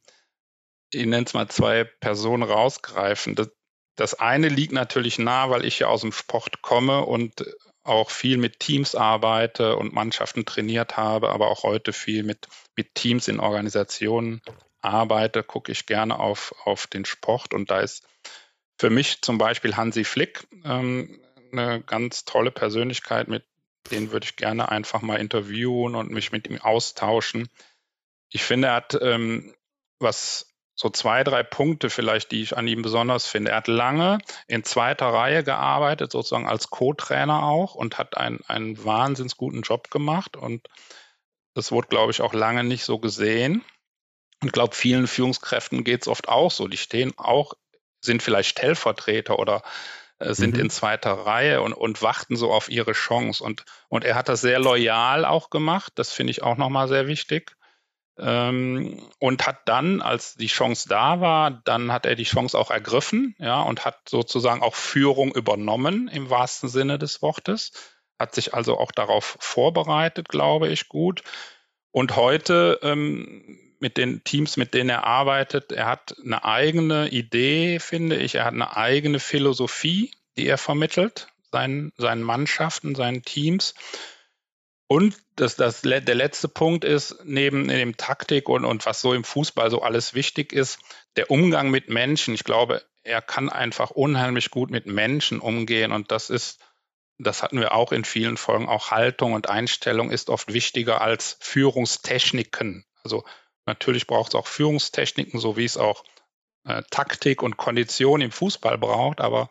ich 0.91 1.07
nenne 1.07 1.25
es 1.27 1.35
mal 1.35 1.49
zwei 1.49 1.85
Personen 1.85 2.43
rausgreifen. 2.43 3.35
Das, 3.35 3.51
das 3.97 4.15
eine 4.15 4.49
liegt 4.49 4.73
natürlich 4.73 5.19
nah, 5.19 5.51
weil 5.51 5.65
ich 5.65 5.81
ja 5.81 5.89
aus 5.89 6.03
dem 6.03 6.13
Sport 6.13 6.63
komme 6.63 7.05
und 7.05 7.45
auch 7.85 8.11
viel 8.11 8.37
mit 8.37 8.61
Teams 8.61 8.95
arbeite 8.95 9.77
und 9.77 9.95
Mannschaften 9.95 10.45
trainiert 10.45 10.97
habe, 10.97 11.31
aber 11.31 11.49
auch 11.49 11.63
heute 11.63 11.93
viel 11.93 12.23
mit, 12.23 12.47
mit 12.77 12.95
Teams 12.95 13.29
in 13.29 13.41
Organisationen 13.41 14.43
arbeite, 14.81 15.43
gucke 15.43 15.73
ich 15.73 15.87
gerne 15.87 16.19
auf, 16.19 16.55
auf 16.65 16.87
den 16.87 17.05
Sport. 17.05 17.55
Und 17.55 17.71
da 17.71 17.81
ist 17.81 18.07
für 18.79 18.91
mich 18.91 19.23
zum 19.23 19.39
Beispiel 19.39 19.77
Hansi 19.77 20.05
Flick 20.05 20.47
ähm, 20.65 21.21
eine 21.51 21.83
ganz 21.83 22.25
tolle 22.25 22.51
Persönlichkeit, 22.51 23.29
mit 23.29 23.45
den 23.91 24.13
würde 24.13 24.25
ich 24.25 24.37
gerne 24.37 24.69
einfach 24.71 25.01
mal 25.01 25.17
interviewen 25.17 25.95
und 25.95 26.11
mich 26.11 26.31
mit 26.31 26.47
ihm 26.47 26.61
austauschen. 26.61 27.49
Ich 28.31 28.43
finde, 28.43 28.69
er 28.69 28.75
hat 28.75 28.99
ähm, 29.01 29.55
was 29.99 30.48
so 30.81 30.91
zwei, 30.91 31.25
drei 31.25 31.43
Punkte 31.43 31.91
vielleicht, 31.91 32.31
die 32.31 32.41
ich 32.41 32.57
an 32.57 32.69
ihm 32.69 32.83
besonders 32.83 33.27
finde. 33.27 33.51
Er 33.51 33.57
hat 33.57 33.67
lange 33.67 34.19
in 34.47 34.63
zweiter 34.63 35.07
Reihe 35.07 35.43
gearbeitet, 35.43 36.13
sozusagen 36.13 36.47
als 36.47 36.71
Co-Trainer 36.71 37.43
auch 37.43 37.75
und 37.75 37.99
hat 37.99 38.17
einen, 38.17 38.41
einen 38.47 38.85
wahnsinns 38.85 39.37
guten 39.37 39.63
Job 39.63 39.91
gemacht 39.91 40.37
und 40.37 40.69
das 41.55 41.73
wurde, 41.73 41.89
glaube 41.89 42.13
ich, 42.13 42.21
auch 42.21 42.33
lange 42.33 42.63
nicht 42.63 42.85
so 42.85 43.01
gesehen. 43.01 43.65
Und 44.41 44.47
ich 44.47 44.53
glaube, 44.53 44.77
vielen 44.77 45.09
Führungskräften 45.09 45.83
geht 45.83 46.03
es 46.03 46.09
oft 46.09 46.29
auch 46.29 46.53
so. 46.53 46.69
Die 46.69 46.77
stehen 46.77 47.13
auch, 47.17 47.55
sind 48.01 48.23
vielleicht 48.23 48.51
Stellvertreter 48.51 49.41
oder 49.41 49.63
äh, 50.21 50.33
sind 50.35 50.55
mhm. 50.55 50.61
in 50.61 50.71
zweiter 50.71 51.11
Reihe 51.15 51.61
und, 51.63 51.73
und 51.73 52.01
warten 52.03 52.37
so 52.37 52.53
auf 52.53 52.69
ihre 52.69 52.93
Chance. 52.93 53.43
Und, 53.43 53.65
und 53.89 54.05
er 54.05 54.15
hat 54.15 54.29
das 54.29 54.41
sehr 54.41 54.61
loyal 54.61 55.25
auch 55.25 55.51
gemacht. 55.51 55.95
Das 55.97 56.13
finde 56.13 56.31
ich 56.31 56.45
auch 56.45 56.57
nochmal 56.57 56.87
sehr 56.87 57.09
wichtig. 57.09 57.57
Ähm, 58.19 59.01
und 59.19 59.47
hat 59.47 59.61
dann, 59.67 60.03
als 60.03 60.35
die 60.35 60.47
Chance 60.47 60.89
da 60.89 61.21
war, 61.21 61.51
dann 61.51 61.93
hat 61.93 62.07
er 62.07 62.17
die 62.17 62.25
Chance 62.25 62.59
auch 62.59 62.71
ergriffen, 62.71 63.35
ja, 63.39 63.63
und 63.63 63.85
hat 63.85 64.09
sozusagen 64.09 64.63
auch 64.63 64.75
Führung 64.75 65.33
übernommen 65.33 66.09
im 66.09 66.31
wahrsten 66.31 66.69
Sinne 66.69 66.99
des 66.99 67.23
Wortes, 67.23 67.73
hat 68.19 68.35
sich 68.35 68.55
also 68.55 68.79
auch 68.79 68.93
darauf 68.93 69.37
vorbereitet, 69.41 70.29
glaube 70.29 70.69
ich, 70.69 70.89
gut. 70.89 71.23
Und 71.91 72.17
heute 72.17 72.79
ähm, 72.83 73.59
mit 73.81 73.97
den 73.97 74.25
Teams, 74.25 74.57
mit 74.57 74.75
denen 74.75 74.91
er 74.91 75.05
arbeitet. 75.05 75.73
Er 75.73 75.87
hat 75.87 76.17
eine 76.25 76.45
eigene 76.45 77.09
Idee, 77.09 77.79
finde 77.79 78.17
ich. 78.17 78.35
Er 78.35 78.45
hat 78.45 78.55
eine 78.55 78.77
eigene 78.77 79.21
Philosophie, 79.21 80.11
die 80.37 80.47
er 80.47 80.59
vermittelt, 80.59 81.29
seinen, 81.53 81.93
seinen 81.97 82.23
Mannschaften, 82.23 82.95
seinen 82.95 83.23
Teams. 83.23 83.75
Und 84.89 85.19
das, 85.37 85.57
das, 85.57 85.83
der 85.83 86.01
letzte 86.15 86.49
Punkt 86.49 86.83
ist, 86.83 87.17
neben 87.23 87.69
dem 87.69 87.99
Taktik 87.99 88.49
und, 88.49 88.65
und 88.65 88.87
was 88.87 89.03
so 89.03 89.13
im 89.13 89.23
Fußball 89.23 89.71
so 89.71 89.83
alles 89.83 90.15
wichtig 90.15 90.53
ist, 90.53 90.79
der 91.17 91.31
Umgang 91.31 91.71
mit 91.71 91.91
Menschen. 91.91 92.33
Ich 92.33 92.43
glaube, 92.43 92.83
er 93.03 93.21
kann 93.21 93.51
einfach 93.51 93.91
unheimlich 93.91 94.51
gut 94.51 94.71
mit 94.71 94.87
Menschen 94.87 95.41
umgehen 95.41 95.93
und 95.93 96.11
das 96.11 96.31
ist, 96.31 96.59
das 97.19 97.43
hatten 97.43 97.61
wir 97.61 97.73
auch 97.73 97.93
in 97.93 98.05
vielen 98.05 98.39
Folgen, 98.39 98.67
auch 98.67 98.91
Haltung 98.91 99.35
und 99.35 99.51
Einstellung 99.51 100.11
ist 100.11 100.31
oft 100.31 100.53
wichtiger 100.55 101.03
als 101.03 101.37
Führungstechniken. 101.41 102.87
Also 103.03 103.25
natürlich 103.67 104.07
braucht 104.07 104.31
es 104.31 104.35
auch 104.37 104.47
Führungstechniken, 104.47 105.39
so 105.39 105.59
wie 105.59 105.67
es 105.67 105.77
auch 105.77 106.03
äh, 106.65 106.83
Taktik 106.91 107.43
und 107.43 107.59
Kondition 107.59 108.23
im 108.23 108.31
Fußball 108.31 108.79
braucht, 108.79 109.21
aber 109.21 109.51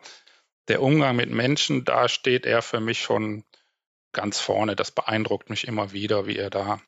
der 0.66 0.82
Umgang 0.82 1.14
mit 1.14 1.30
Menschen, 1.30 1.84
da 1.84 2.08
steht 2.08 2.44
er 2.44 2.60
für 2.60 2.80
mich 2.80 3.00
schon 3.00 3.44
ganz 4.12 4.40
vorne. 4.40 4.76
Das 4.76 4.90
beeindruckt 4.90 5.50
mich 5.50 5.66
immer 5.66 5.92
wieder, 5.92 6.26
wie 6.26 6.36
er 6.36 6.50
da 6.50 6.80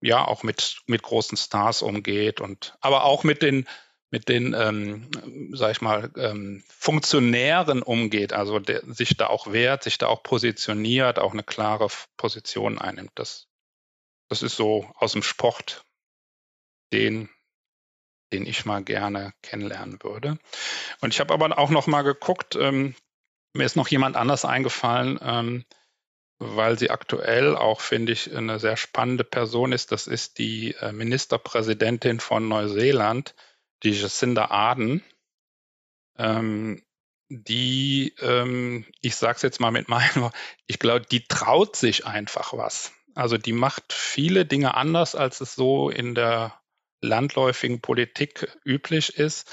ja 0.00 0.24
auch 0.24 0.42
mit, 0.42 0.80
mit 0.86 1.02
großen 1.02 1.36
Stars 1.36 1.82
umgeht 1.82 2.40
und 2.40 2.76
aber 2.80 3.04
auch 3.04 3.24
mit 3.24 3.42
den 3.42 3.66
mit 4.12 4.28
den, 4.28 4.54
ähm, 4.54 5.08
sag 5.52 5.70
ich 5.70 5.80
mal, 5.80 6.10
ähm, 6.16 6.64
Funktionären 6.68 7.80
umgeht, 7.80 8.32
also 8.32 8.58
der 8.58 8.82
sich 8.92 9.16
da 9.16 9.28
auch 9.28 9.52
wehrt, 9.52 9.84
sich 9.84 9.98
da 9.98 10.08
auch 10.08 10.24
positioniert, 10.24 11.20
auch 11.20 11.32
eine 11.32 11.44
klare 11.44 11.86
Position 12.16 12.78
einnimmt. 12.78 13.12
Das, 13.14 13.46
das 14.28 14.42
ist 14.42 14.56
so 14.56 14.90
aus 14.96 15.12
dem 15.12 15.22
Sport 15.22 15.84
den, 16.92 17.28
den 18.32 18.46
ich 18.46 18.64
mal 18.64 18.82
gerne 18.82 19.32
kennenlernen 19.42 20.02
würde. 20.02 20.38
Und 21.00 21.14
ich 21.14 21.20
habe 21.20 21.32
aber 21.32 21.56
auch 21.56 21.70
noch 21.70 21.86
mal 21.86 22.02
geguckt, 22.02 22.56
ähm, 22.56 22.96
mir 23.52 23.64
ist 23.64 23.76
noch 23.76 23.88
jemand 23.88 24.16
anders 24.16 24.44
eingefallen, 24.44 25.18
ähm, 25.22 25.64
weil 26.40 26.78
sie 26.78 26.90
aktuell 26.90 27.54
auch, 27.54 27.82
finde 27.82 28.12
ich, 28.12 28.34
eine 28.34 28.58
sehr 28.58 28.78
spannende 28.78 29.24
Person 29.24 29.72
ist. 29.72 29.92
Das 29.92 30.06
ist 30.06 30.38
die 30.38 30.74
äh, 30.80 30.90
Ministerpräsidentin 30.90 32.18
von 32.18 32.48
Neuseeland, 32.48 33.34
die 33.82 33.90
Jacinda 33.90 34.46
Arden. 34.46 35.04
Ähm, 36.16 36.82
die, 37.28 38.14
ähm, 38.20 38.86
ich 39.02 39.16
sage 39.16 39.36
es 39.36 39.42
jetzt 39.42 39.60
mal 39.60 39.70
mit 39.70 39.88
meinem, 39.88 40.30
ich 40.66 40.78
glaube, 40.78 41.04
die 41.06 41.24
traut 41.28 41.76
sich 41.76 42.06
einfach 42.06 42.54
was. 42.54 42.92
Also 43.14 43.36
die 43.36 43.52
macht 43.52 43.92
viele 43.92 44.46
Dinge 44.46 44.74
anders, 44.74 45.14
als 45.14 45.42
es 45.42 45.54
so 45.54 45.90
in 45.90 46.14
der 46.14 46.58
landläufigen 47.02 47.82
Politik 47.82 48.48
üblich 48.64 49.18
ist. 49.18 49.50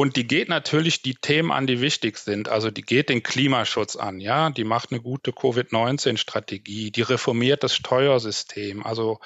Und 0.00 0.16
die 0.16 0.26
geht 0.26 0.48
natürlich 0.48 1.02
die 1.02 1.14
Themen 1.14 1.52
an, 1.52 1.66
die 1.66 1.82
wichtig 1.82 2.16
sind. 2.16 2.48
Also 2.48 2.70
die 2.70 2.80
geht 2.80 3.10
den 3.10 3.22
Klimaschutz 3.22 3.96
an, 3.96 4.18
ja, 4.18 4.48
die 4.48 4.64
macht 4.64 4.92
eine 4.92 5.02
gute 5.02 5.30
Covid-19-Strategie, 5.30 6.90
die 6.90 7.02
reformiert 7.02 7.62
das 7.64 7.74
Steuersystem. 7.74 8.82
Also 8.82 9.20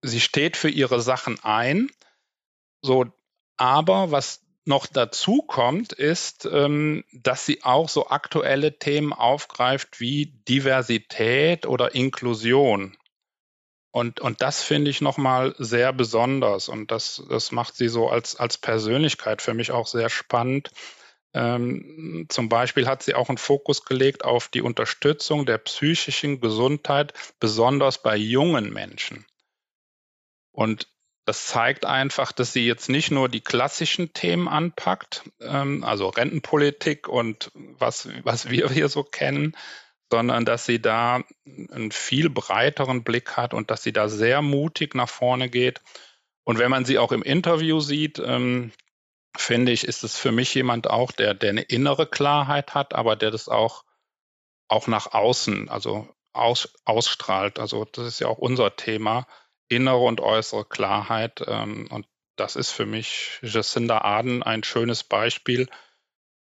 sie 0.00 0.20
steht 0.20 0.56
für 0.56 0.70
ihre 0.70 1.02
Sachen 1.02 1.38
ein. 1.44 1.90
So, 2.80 3.04
aber 3.58 4.10
was 4.10 4.40
noch 4.64 4.86
dazu 4.86 5.42
kommt, 5.42 5.92
ist, 5.92 6.48
ähm, 6.50 7.04
dass 7.12 7.44
sie 7.44 7.62
auch 7.62 7.90
so 7.90 8.08
aktuelle 8.08 8.78
Themen 8.78 9.12
aufgreift 9.12 10.00
wie 10.00 10.40
Diversität 10.48 11.66
oder 11.66 11.94
Inklusion. 11.94 12.96
Und, 13.92 14.20
und 14.20 14.40
das 14.40 14.62
finde 14.62 14.90
ich 14.90 15.02
nochmal 15.02 15.54
sehr 15.58 15.92
besonders 15.92 16.68
und 16.68 16.90
das, 16.90 17.22
das 17.28 17.52
macht 17.52 17.76
sie 17.76 17.88
so 17.88 18.08
als, 18.08 18.36
als 18.36 18.56
Persönlichkeit 18.56 19.42
für 19.42 19.52
mich 19.52 19.70
auch 19.70 19.86
sehr 19.86 20.08
spannend. 20.08 20.70
Ähm, 21.34 22.26
zum 22.30 22.48
Beispiel 22.48 22.86
hat 22.86 23.02
sie 23.02 23.14
auch 23.14 23.28
einen 23.28 23.38
Fokus 23.38 23.84
gelegt 23.84 24.24
auf 24.24 24.48
die 24.48 24.62
Unterstützung 24.62 25.44
der 25.44 25.58
psychischen 25.58 26.40
Gesundheit, 26.40 27.12
besonders 27.38 28.02
bei 28.02 28.16
jungen 28.16 28.72
Menschen. 28.72 29.26
Und 30.52 30.88
das 31.26 31.46
zeigt 31.46 31.84
einfach, 31.84 32.32
dass 32.32 32.54
sie 32.54 32.66
jetzt 32.66 32.88
nicht 32.88 33.10
nur 33.10 33.28
die 33.28 33.42
klassischen 33.42 34.14
Themen 34.14 34.48
anpackt, 34.48 35.22
ähm, 35.40 35.84
also 35.84 36.08
Rentenpolitik 36.08 37.08
und 37.08 37.50
was, 37.54 38.08
was 38.22 38.48
wir 38.48 38.70
hier 38.70 38.88
so 38.88 39.04
kennen, 39.04 39.54
sondern 40.12 40.44
dass 40.44 40.66
sie 40.66 40.78
da 40.78 41.22
einen 41.46 41.90
viel 41.90 42.28
breiteren 42.28 43.02
Blick 43.02 43.38
hat 43.38 43.54
und 43.54 43.70
dass 43.70 43.82
sie 43.82 43.94
da 43.94 44.10
sehr 44.10 44.42
mutig 44.42 44.94
nach 44.94 45.08
vorne 45.08 45.48
geht. 45.48 45.80
Und 46.44 46.58
wenn 46.58 46.70
man 46.70 46.84
sie 46.84 46.98
auch 46.98 47.12
im 47.12 47.22
Interview 47.22 47.80
sieht, 47.80 48.18
ähm, 48.18 48.72
finde 49.34 49.72
ich, 49.72 49.84
ist 49.84 50.04
es 50.04 50.18
für 50.18 50.30
mich 50.30 50.54
jemand 50.54 50.90
auch, 50.90 51.12
der, 51.12 51.32
der 51.32 51.48
eine 51.48 51.62
innere 51.62 52.06
Klarheit 52.06 52.74
hat, 52.74 52.94
aber 52.94 53.16
der 53.16 53.30
das 53.30 53.48
auch, 53.48 53.84
auch 54.68 54.86
nach 54.86 55.14
außen, 55.14 55.70
also 55.70 56.06
aus, 56.34 56.74
ausstrahlt. 56.84 57.58
Also 57.58 57.86
das 57.86 58.06
ist 58.06 58.20
ja 58.20 58.26
auch 58.26 58.36
unser 58.36 58.76
Thema, 58.76 59.26
innere 59.70 60.04
und 60.04 60.20
äußere 60.20 60.66
Klarheit. 60.66 61.42
Ähm, 61.46 61.88
und 61.90 62.06
das 62.36 62.56
ist 62.56 62.70
für 62.70 62.84
mich 62.84 63.38
Jacinda 63.40 64.02
Arden 64.02 64.42
ein 64.42 64.62
schönes 64.62 65.04
Beispiel. 65.04 65.70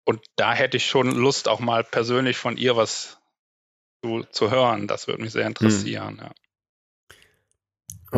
Und 0.04 0.20
da 0.36 0.52
hätte 0.52 0.76
ich 0.76 0.84
schon 0.84 1.10
Lust, 1.10 1.48
auch 1.48 1.60
mal 1.60 1.84
persönlich 1.84 2.36
von 2.36 2.58
ihr 2.58 2.76
was 2.76 3.15
zu, 4.06 4.24
zu 4.30 4.50
hören. 4.50 4.86
Das 4.86 5.06
würde 5.06 5.22
mich 5.22 5.32
sehr 5.32 5.46
interessieren. 5.46 6.18
Hm. 6.18 6.24
Ja. 6.24 6.30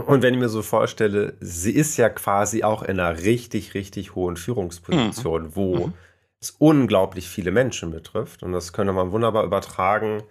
Und 0.03 0.23
wenn 0.23 0.35
ich 0.35 0.41
mir 0.41 0.49
so 0.49 0.63
vorstelle, 0.63 1.37
sie 1.41 1.73
ist 1.73 1.97
ja 1.97 2.09
quasi 2.09 2.63
auch 2.63 2.83
in 2.83 3.01
einer 3.01 3.23
richtig, 3.23 3.75
richtig 3.75 4.15
hohen 4.15 4.37
Führungsposition, 4.37 5.45
mhm. 5.45 5.57
wo 5.57 5.87
mhm. 5.87 5.95
es 6.41 6.51
unglaublich 6.59 7.29
viele 7.29 7.51
Menschen 7.51 7.91
betrifft. 7.91 8.43
Und 8.43 8.53
das 8.53 8.73
könnte 8.73 8.93
man 8.93 9.13
wunderbar 9.13 9.45
übertragen 9.45 10.23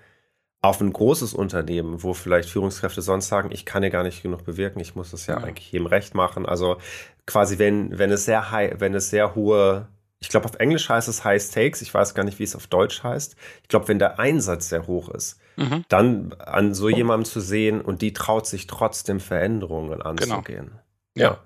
auf 0.61 0.81
ein 0.81 0.91
großes 0.91 1.33
Unternehmen, 1.33 2.01
wo 2.03 2.13
vielleicht 2.13 2.49
Führungskräfte 2.49 3.01
sonst 3.01 3.27
sagen, 3.27 3.49
ich 3.51 3.65
kann 3.65 3.83
ja 3.83 3.89
gar 3.89 4.03
nicht 4.03 4.23
genug 4.23 4.43
bewirken, 4.43 4.79
ich 4.79 4.95
muss 4.95 5.11
das 5.11 5.27
ja, 5.27 5.39
ja. 5.39 5.43
eigentlich 5.43 5.71
jedem 5.71 5.87
recht 5.87 6.15
machen. 6.15 6.45
Also 6.45 6.77
quasi, 7.25 7.59
wenn, 7.59 7.97
wenn 7.97 8.11
es 8.11 8.25
sehr 8.25 8.51
high, 8.51 8.79
wenn 8.79 8.93
es 8.93 9.09
sehr 9.09 9.35
hohe 9.35 9.87
ich 10.19 10.29
glaube, 10.29 10.45
auf 10.45 10.55
Englisch 10.55 10.89
heißt 10.89 11.07
es 11.07 11.23
High 11.23 11.41
Stakes. 11.41 11.81
Ich 11.81 11.93
weiß 11.93 12.15
gar 12.15 12.23
nicht, 12.23 12.39
wie 12.39 12.43
es 12.43 12.55
auf 12.55 12.67
Deutsch 12.67 13.03
heißt. 13.03 13.35
Ich 13.61 13.67
glaube, 13.67 13.87
wenn 13.87 13.99
der 13.99 14.19
Einsatz 14.19 14.69
sehr 14.69 14.87
hoch 14.87 15.09
ist, 15.09 15.39
mhm. 15.57 15.85
dann 15.89 16.33
an 16.39 16.73
so 16.73 16.89
jemandem 16.89 17.25
zu 17.25 17.39
sehen 17.39 17.81
und 17.81 18.01
die 18.01 18.13
traut 18.13 18.47
sich 18.47 18.67
trotzdem 18.67 19.19
Veränderungen 19.19 20.01
anzugehen. 20.01 20.79
Genau. 21.13 21.29
Ja. 21.29 21.43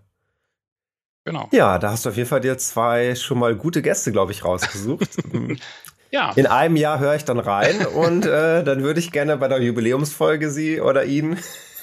Genau. 1.24 1.50
Ja, 1.52 1.78
da 1.78 1.92
hast 1.92 2.06
du 2.06 2.10
auf 2.10 2.18
jeden 2.18 2.30
Fall 2.30 2.42
dir 2.42 2.58
zwei 2.58 3.14
schon 3.16 3.38
mal 3.38 3.56
gute 3.56 3.82
Gäste, 3.82 4.12
glaube 4.12 4.32
ich, 4.32 4.44
rausgesucht. 4.44 5.18
ja. 6.12 6.32
In 6.36 6.48
einem 6.48 6.76
Jahr 6.78 7.00
höre 7.00 7.16
ich 7.16 7.26
dann 7.26 7.40
rein 7.40 7.86
und 7.86 8.26
äh, 8.26 8.64
dann 8.64 8.82
würde 8.82 9.00
ich 9.00 9.12
gerne 9.12 9.38
bei 9.38 9.48
der 9.48 9.62
Jubiläumsfolge 9.62 10.50
Sie 10.50 10.82
oder 10.82 11.06
ihn 11.06 11.38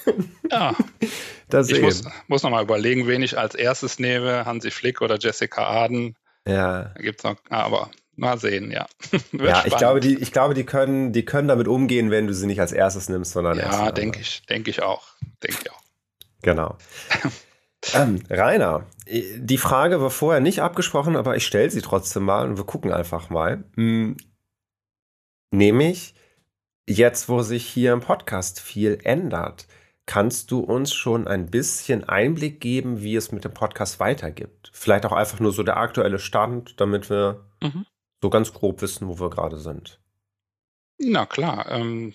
ja. 0.50 0.74
da 1.48 1.62
sehen. 1.62 1.76
Ich 1.76 1.82
muss, 1.82 2.04
muss 2.26 2.42
noch 2.42 2.50
mal 2.50 2.64
überlegen, 2.64 3.06
wen 3.06 3.22
ich 3.22 3.38
als 3.38 3.54
erstes 3.54 3.98
nehme, 3.98 4.44
Hansi 4.44 4.70
Flick 4.70 5.02
oder 5.02 5.18
Jessica 5.18 5.68
Aden. 5.68 6.16
Ja. 6.48 6.84
Da 6.94 7.02
gibt 7.02 7.20
es 7.20 7.24
noch, 7.24 7.36
aber 7.50 7.90
mal 8.16 8.38
sehen, 8.38 8.70
ja. 8.70 8.86
ja, 9.32 9.64
ich 9.66 9.76
glaube, 9.76 10.00
die, 10.00 10.16
ich 10.16 10.32
glaube, 10.32 10.54
die 10.54 10.64
können, 10.64 11.12
die 11.12 11.24
können 11.24 11.48
damit 11.48 11.68
umgehen, 11.68 12.10
wenn 12.10 12.26
du 12.26 12.34
sie 12.34 12.46
nicht 12.46 12.60
als 12.60 12.72
erstes 12.72 13.08
nimmst, 13.08 13.32
sondern 13.32 13.58
erst. 13.58 13.78
Ja, 13.78 13.92
denke 13.92 14.20
ich, 14.20 14.42
denke 14.46 14.70
ich 14.70 14.82
auch. 14.82 15.06
Denke 15.42 15.58
ich 15.62 15.70
auch. 15.70 15.82
Genau. 16.42 16.76
ähm, 17.94 18.22
Rainer, 18.30 18.86
die 19.06 19.58
Frage 19.58 20.00
war 20.00 20.10
vorher 20.10 20.40
nicht 20.40 20.62
abgesprochen, 20.62 21.16
aber 21.16 21.36
ich 21.36 21.46
stelle 21.46 21.70
sie 21.70 21.82
trotzdem 21.82 22.24
mal 22.24 22.48
und 22.48 22.56
wir 22.56 22.64
gucken 22.64 22.92
einfach 22.92 23.30
mal. 23.30 23.64
Hm, 23.74 24.16
nämlich, 25.50 26.14
jetzt, 26.88 27.28
wo 27.28 27.42
sich 27.42 27.66
hier 27.66 27.92
im 27.92 28.00
Podcast 28.00 28.60
viel 28.60 28.98
ändert, 29.04 29.66
Kannst 30.08 30.50
du 30.50 30.60
uns 30.60 30.94
schon 30.94 31.28
ein 31.28 31.50
bisschen 31.50 32.08
Einblick 32.08 32.62
geben, 32.62 33.02
wie 33.02 33.14
es 33.14 33.30
mit 33.30 33.44
dem 33.44 33.52
Podcast 33.52 34.00
weitergibt? 34.00 34.70
Vielleicht 34.72 35.04
auch 35.04 35.12
einfach 35.12 35.38
nur 35.38 35.52
so 35.52 35.62
der 35.62 35.76
aktuelle 35.76 36.18
Stand, 36.18 36.80
damit 36.80 37.10
wir 37.10 37.44
mhm. 37.60 37.84
so 38.22 38.30
ganz 38.30 38.54
grob 38.54 38.80
wissen, 38.80 39.06
wo 39.06 39.20
wir 39.20 39.28
gerade 39.28 39.58
sind. 39.58 40.00
Na 40.96 41.26
klar. 41.26 41.70
Ähm, 41.70 42.14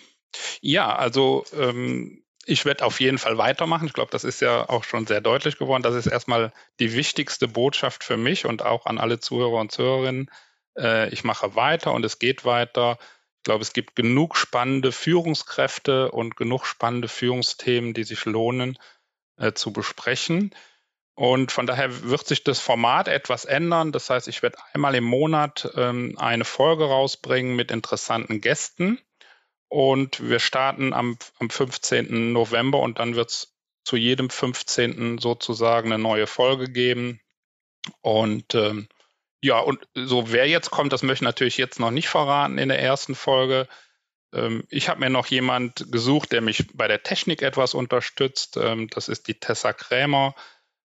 ja, 0.60 0.92
also 0.96 1.44
ähm, 1.56 2.24
ich 2.46 2.64
werde 2.64 2.84
auf 2.84 2.98
jeden 2.98 3.18
Fall 3.18 3.38
weitermachen. 3.38 3.86
Ich 3.86 3.92
glaube, 3.92 4.10
das 4.10 4.24
ist 4.24 4.40
ja 4.40 4.68
auch 4.68 4.82
schon 4.82 5.06
sehr 5.06 5.20
deutlich 5.20 5.56
geworden. 5.56 5.84
Das 5.84 5.94
ist 5.94 6.06
erstmal 6.06 6.52
die 6.80 6.94
wichtigste 6.94 7.46
Botschaft 7.46 8.02
für 8.02 8.16
mich 8.16 8.44
und 8.44 8.62
auch 8.62 8.86
an 8.86 8.98
alle 8.98 9.20
Zuhörer 9.20 9.60
und 9.60 9.70
Zuhörerinnen. 9.70 10.32
Äh, 10.76 11.10
ich 11.10 11.22
mache 11.22 11.54
weiter 11.54 11.92
und 11.92 12.04
es 12.04 12.18
geht 12.18 12.44
weiter. 12.44 12.98
Ich 13.44 13.46
glaube, 13.46 13.60
es 13.60 13.74
gibt 13.74 13.94
genug 13.94 14.38
spannende 14.38 14.90
Führungskräfte 14.90 16.10
und 16.10 16.34
genug 16.34 16.64
spannende 16.64 17.08
Führungsthemen, 17.08 17.92
die 17.92 18.04
sich 18.04 18.24
lohnen 18.24 18.78
äh, 19.36 19.52
zu 19.52 19.70
besprechen. 19.70 20.54
Und 21.14 21.52
von 21.52 21.66
daher 21.66 22.04
wird 22.04 22.26
sich 22.26 22.42
das 22.42 22.58
Format 22.58 23.06
etwas 23.06 23.44
ändern. 23.44 23.92
Das 23.92 24.08
heißt, 24.08 24.28
ich 24.28 24.42
werde 24.42 24.56
einmal 24.72 24.94
im 24.94 25.04
Monat 25.04 25.70
ähm, 25.76 26.14
eine 26.16 26.46
Folge 26.46 26.86
rausbringen 26.86 27.54
mit 27.54 27.70
interessanten 27.70 28.40
Gästen. 28.40 28.98
Und 29.68 30.26
wir 30.26 30.38
starten 30.38 30.94
am, 30.94 31.18
am 31.38 31.50
15. 31.50 32.32
November 32.32 32.78
und 32.78 32.98
dann 32.98 33.14
wird 33.14 33.28
es 33.28 33.54
zu 33.84 33.98
jedem 33.98 34.30
15. 34.30 35.18
sozusagen 35.18 35.92
eine 35.92 36.02
neue 36.02 36.26
Folge 36.26 36.70
geben. 36.70 37.20
Und 38.00 38.54
ähm, 38.54 38.88
ja, 39.44 39.58
und 39.58 39.86
so 39.94 40.32
wer 40.32 40.48
jetzt 40.48 40.70
kommt, 40.70 40.94
das 40.94 41.02
möchte 41.02 41.22
ich 41.22 41.28
natürlich 41.28 41.58
jetzt 41.58 41.78
noch 41.78 41.90
nicht 41.90 42.08
verraten 42.08 42.56
in 42.56 42.70
der 42.70 42.80
ersten 42.80 43.14
Folge. 43.14 43.68
Ähm, 44.32 44.64
ich 44.70 44.88
habe 44.88 45.00
mir 45.00 45.10
noch 45.10 45.26
jemand 45.26 45.92
gesucht, 45.92 46.32
der 46.32 46.40
mich 46.40 46.66
bei 46.72 46.88
der 46.88 47.02
Technik 47.02 47.42
etwas 47.42 47.74
unterstützt. 47.74 48.56
Ähm, 48.56 48.88
das 48.88 49.10
ist 49.10 49.28
die 49.28 49.38
Tessa 49.38 49.74
Krämer. 49.74 50.34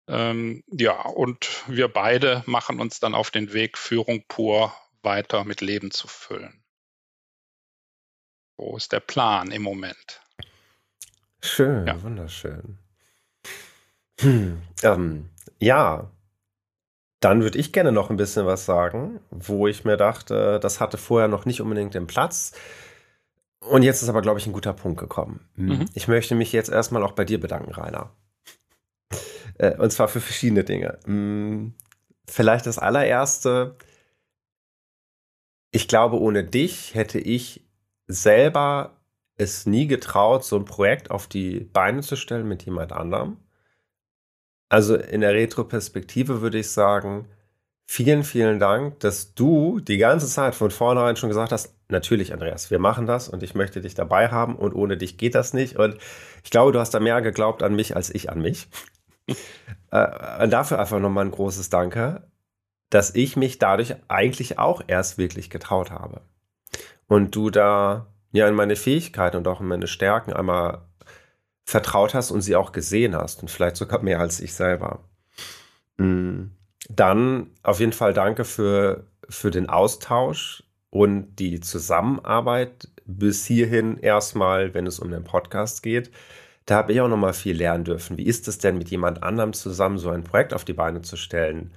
Ähm, 0.08 0.64
ja, 0.72 1.00
und 1.04 1.48
wir 1.68 1.88
beide 1.88 2.42
machen 2.48 2.80
uns 2.80 3.00
dann 3.00 3.14
auf 3.14 3.30
den 3.30 3.54
Weg, 3.54 3.78
Führung 3.78 4.24
pur 4.28 4.74
weiter 5.04 5.44
mit 5.44 5.62
Leben 5.62 5.92
zu 5.92 6.08
füllen. 6.08 6.64
So 8.58 8.76
ist 8.76 8.92
der 8.92 9.02
Plan 9.02 9.52
im 9.52 9.62
Moment. 9.62 10.20
Schön, 11.44 11.86
ja. 11.86 12.02
wunderschön. 12.02 12.80
Hm, 14.20 14.64
ähm, 14.82 15.30
ja, 15.60 16.10
dann 17.20 17.42
würde 17.42 17.58
ich 17.58 17.74
gerne 17.74 17.92
noch 17.92 18.10
ein 18.10 18.18
bisschen 18.18 18.46
was 18.46 18.66
sagen, 18.66 19.20
wo 19.32 19.68
ich 19.68 19.86
mir 19.86 19.98
dachte, 19.98 20.60
das 20.60 20.80
hatte 20.80 20.98
vorher 20.98 21.28
noch 21.28 21.46
nicht 21.46 21.62
unbedingt 21.62 21.94
den 21.94 22.08
Platz. 22.08 22.52
Und 23.60 23.84
jetzt 23.84 24.04
ist 24.04 24.10
aber, 24.10 24.22
glaube 24.22 24.40
ich, 24.40 24.46
ein 24.46 24.54
guter 24.54 24.74
Punkt 24.74 25.00
gekommen. 25.00 25.48
Hm, 25.56 25.66
mhm. 25.66 25.86
Ich 25.94 26.08
möchte 26.08 26.36
mich 26.36 26.52
jetzt 26.52 26.70
erstmal 26.70 27.04
auch 27.04 27.14
bei 27.14 27.26
dir 27.26 27.40
bedanken, 27.40 27.72
Rainer. 27.72 28.12
Äh, 29.60 29.76
und 29.78 29.90
zwar 29.90 30.08
für 30.08 30.22
verschiedene 30.22 30.64
Dinge. 30.64 31.00
Hm, 31.06 31.74
vielleicht 32.28 32.68
das 32.68 32.78
allererste. 32.78 33.76
Ich 35.72 35.88
glaube, 35.88 36.20
ohne 36.20 36.44
dich 36.44 36.94
hätte 36.94 37.18
ich 37.18 37.66
selber 38.06 38.98
es 39.36 39.66
nie 39.66 39.88
getraut, 39.88 40.46
so 40.46 40.58
ein 40.58 40.66
Projekt 40.66 41.10
auf 41.10 41.26
die 41.26 41.62
Beine 41.62 42.02
zu 42.02 42.16
stellen 42.16 42.48
mit 42.48 42.66
jemand 42.66 42.92
anderem. 42.92 43.38
Also 44.70 44.96
in 44.96 45.22
der 45.22 45.34
Retroperspektive 45.34 46.42
würde 46.42 46.60
ich 46.60 46.70
sagen, 46.70 47.28
vielen, 47.86 48.24
vielen 48.24 48.60
Dank, 48.60 49.00
dass 49.00 49.34
du 49.34 49.80
die 49.80 49.98
ganze 49.98 50.28
Zeit 50.28 50.56
von 50.56 50.72
vornherein 50.72 51.16
schon 51.16 51.30
gesagt 51.30 51.52
hast, 51.52 51.74
natürlich, 51.90 52.34
Andreas, 52.34 52.70
wir 52.70 52.80
machen 52.80 53.06
das 53.06 53.30
und 53.30 53.44
ich 53.44 53.56
möchte 53.56 53.82
dich 53.82 53.96
dabei 53.96 54.30
haben 54.30 54.56
und 54.56 54.74
ohne 54.74 54.98
dich 54.98 55.18
geht 55.18 55.36
das 55.36 55.54
nicht. 55.54 55.78
Und 55.78 55.98
ich 56.44 56.52
glaube, 56.52 56.74
du 56.74 56.80
hast 56.80 56.94
da 56.94 57.00
mehr 57.00 57.22
geglaubt 57.22 57.64
an 57.64 57.76
mich 57.76 57.96
als 57.96 58.14
ich 58.14 58.30
an 58.30 58.42
mich. 58.42 58.68
äh, 59.92 60.48
dafür 60.48 60.80
einfach 60.80 61.00
nochmal 61.00 61.26
ein 61.26 61.32
großes 61.32 61.70
Danke, 61.70 62.28
dass 62.90 63.16
ich 63.16 63.38
mich 63.38 63.58
dadurch 63.58 63.96
eigentlich 64.10 64.60
auch 64.60 64.82
erst 64.88 65.18
wirklich 65.18 65.50
getraut 65.50 65.92
habe. 65.92 66.22
Und 67.08 67.36
du 67.36 67.50
da 67.50 68.08
ja 68.32 68.48
in 68.48 68.56
meine 68.56 68.76
Fähigkeiten 68.76 69.38
und 69.38 69.48
auch 69.48 69.62
in 69.62 69.68
meine 69.68 69.88
Stärken 69.88 70.34
einmal 70.34 70.82
vertraut 71.68 72.14
hast 72.14 72.32
und 72.32 72.42
sie 72.42 72.56
auch 72.56 72.72
gesehen 72.72 73.14
hast 73.14 73.42
und 73.42 73.52
vielleicht 73.52 73.76
sogar 73.76 74.02
mehr 74.02 74.22
als 74.22 74.40
ich 74.40 74.54
selber. 74.54 75.04
Mm, 75.98 76.44
dann 76.88 77.52
auf 77.62 77.82
jeden 77.82 77.92
Fall 77.92 78.14
danke 78.14 78.46
für, 78.46 79.06
für 79.28 79.52
den 79.52 79.68
Austausch 79.68 80.64
und 80.92 81.36
die 81.36 81.60
Zusammenarbeit 81.60 82.88
bis 83.06 83.46
hierhin 83.46 83.98
erstmal, 83.98 84.74
wenn 84.74 84.88
es 84.88 85.00
um 85.00 85.12
den 85.12 85.26
Podcast 85.26 85.84
geht. 85.84 86.10
Da 86.66 86.78
habe 86.78 86.94
ich 86.94 87.02
auch 87.02 87.10
noch 87.10 87.18
mal 87.18 87.34
viel 87.34 87.58
lernen 87.58 87.84
dürfen. 87.84 88.18
Wie 88.18 88.26
ist 88.26 88.48
es 88.48 88.60
denn, 88.60 88.78
mit 88.78 88.90
jemand 88.90 89.22
anderem 89.22 89.52
zusammen 89.52 89.98
so 89.98 90.10
ein 90.10 90.24
Projekt 90.24 90.54
auf 90.54 90.64
die 90.64 90.74
Beine 90.74 91.02
zu 91.02 91.18
stellen? 91.18 91.72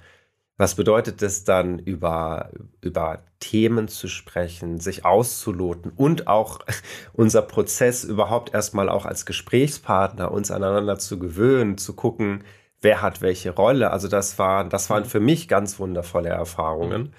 Was 0.61 0.75
bedeutet 0.75 1.23
es 1.23 1.43
dann, 1.43 1.79
über, 1.79 2.51
über 2.81 3.23
Themen 3.39 3.87
zu 3.87 4.07
sprechen, 4.07 4.79
sich 4.79 5.05
auszuloten 5.05 5.91
und 5.95 6.27
auch 6.27 6.59
unser 7.13 7.41
Prozess 7.41 8.03
überhaupt 8.03 8.53
erstmal 8.53 8.87
auch 8.87 9.07
als 9.07 9.25
Gesprächspartner 9.25 10.31
uns 10.31 10.51
aneinander 10.51 10.99
zu 10.99 11.17
gewöhnen, 11.17 11.79
zu 11.79 11.95
gucken, 11.95 12.43
wer 12.79 13.01
hat 13.01 13.21
welche 13.21 13.55
Rolle. 13.55 13.89
Also 13.89 14.07
das, 14.07 14.37
war, 14.37 14.63
das 14.69 14.91
waren 14.91 15.01
mhm. 15.01 15.07
für 15.07 15.19
mich 15.19 15.47
ganz 15.47 15.79
wundervolle 15.79 16.29
Erfahrungen, 16.29 17.01
mhm. 17.05 17.13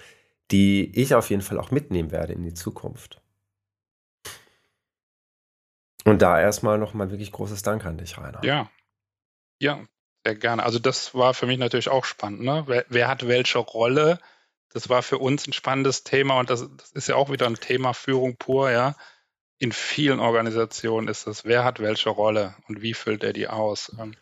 die 0.52 0.96
ich 0.96 1.16
auf 1.16 1.28
jeden 1.28 1.42
Fall 1.42 1.58
auch 1.58 1.72
mitnehmen 1.72 2.12
werde 2.12 2.34
in 2.34 2.44
die 2.44 2.54
Zukunft. 2.54 3.20
Und 6.04 6.22
da 6.22 6.40
erstmal 6.40 6.78
nochmal 6.78 7.10
wirklich 7.10 7.32
großes 7.32 7.62
Dank 7.62 7.86
an 7.86 7.98
dich, 7.98 8.18
Rainer. 8.18 8.44
Ja. 8.44 8.70
Ja, 9.58 9.80
sehr 10.24 10.34
gerne. 10.36 10.62
Also 10.62 10.78
das 10.78 11.14
war 11.14 11.34
für 11.34 11.46
mich 11.46 11.58
natürlich 11.58 11.88
auch 11.88 12.04
spannend. 12.04 12.42
Ne? 12.42 12.64
Wer, 12.66 12.84
wer, 12.88 13.08
hat 13.08 13.26
welche 13.26 13.58
Rolle? 13.58 14.18
Das 14.72 14.88
war 14.88 15.02
für 15.02 15.18
uns 15.18 15.46
ein 15.46 15.52
spannendes 15.52 16.04
Thema 16.04 16.38
und 16.38 16.48
das, 16.48 16.68
das, 16.76 16.92
ist 16.92 17.08
ja 17.08 17.16
auch 17.16 17.30
wieder 17.30 17.46
ein 17.46 17.56
Thema 17.56 17.92
Führung 17.92 18.36
pur, 18.36 18.70
ja. 18.70 18.96
In 19.58 19.70
vielen 19.70 20.18
Organisationen 20.18 21.08
ist 21.08 21.26
es, 21.26 21.44
wer 21.44 21.62
hat 21.62 21.78
welche 21.78 22.10
Rolle 22.10 22.56
und 22.66 22.82
wie 22.82 22.94
füllt 22.94 23.22
er 23.22 23.32
die 23.32 23.48
aus? 23.48 23.94
Ähm, 23.98 24.16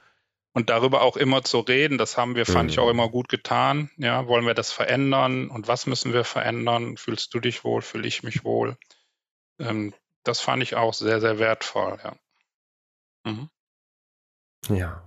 und 0.52 0.68
darüber 0.68 1.02
auch 1.02 1.16
immer 1.16 1.44
zu 1.44 1.60
reden, 1.60 1.96
das 1.96 2.16
haben 2.16 2.34
wir, 2.34 2.44
fand 2.44 2.64
mhm. 2.64 2.68
ich 2.70 2.78
auch 2.80 2.90
immer 2.90 3.08
gut 3.08 3.28
getan. 3.28 3.90
Ja, 3.96 4.26
wollen 4.26 4.46
wir 4.46 4.54
das 4.54 4.72
verändern 4.72 5.48
und 5.48 5.68
was 5.68 5.86
müssen 5.86 6.12
wir 6.12 6.24
verändern? 6.24 6.96
Fühlst 6.96 7.32
du 7.32 7.40
dich 7.40 7.62
wohl? 7.62 7.82
Fühle 7.82 8.08
ich 8.08 8.22
mich 8.22 8.44
wohl? 8.44 8.76
Ähm, 9.60 9.94
das 10.24 10.40
fand 10.40 10.62
ich 10.62 10.74
auch 10.74 10.92
sehr, 10.92 11.20
sehr 11.20 11.38
wertvoll, 11.38 11.98
ja. 12.02 12.16
Mhm. 13.24 13.48
Ja, 14.68 15.02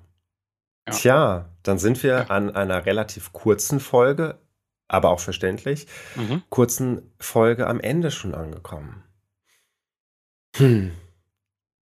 ja. 0.87 0.93
Tja, 0.93 1.49
dann 1.63 1.79
sind 1.79 2.03
wir 2.03 2.11
ja. 2.11 2.23
an 2.27 2.55
einer 2.55 2.85
relativ 2.85 3.33
kurzen 3.33 3.79
Folge, 3.79 4.39
aber 4.87 5.09
auch 5.09 5.19
verständlich, 5.19 5.87
mhm. 6.15 6.43
kurzen 6.49 7.13
Folge 7.19 7.67
am 7.67 7.79
Ende 7.79 8.11
schon 8.11 8.35
angekommen. 8.35 9.03
Hm. 10.57 10.91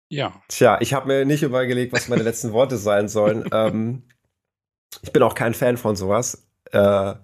Ja. 0.08 0.40
Tja, 0.48 0.78
ich 0.80 0.94
habe 0.94 1.08
mir 1.08 1.24
nicht 1.24 1.42
überlegt, 1.42 1.92
was 1.92 2.08
meine 2.08 2.22
letzten 2.22 2.52
Worte 2.52 2.76
sein 2.76 3.08
sollen. 3.08 3.48
ähm, 3.52 4.02
ich 5.02 5.12
bin 5.12 5.22
auch 5.22 5.34
kein 5.34 5.54
Fan 5.54 5.76
von 5.76 5.96
sowas. 5.96 6.46
Äh, 6.72 7.14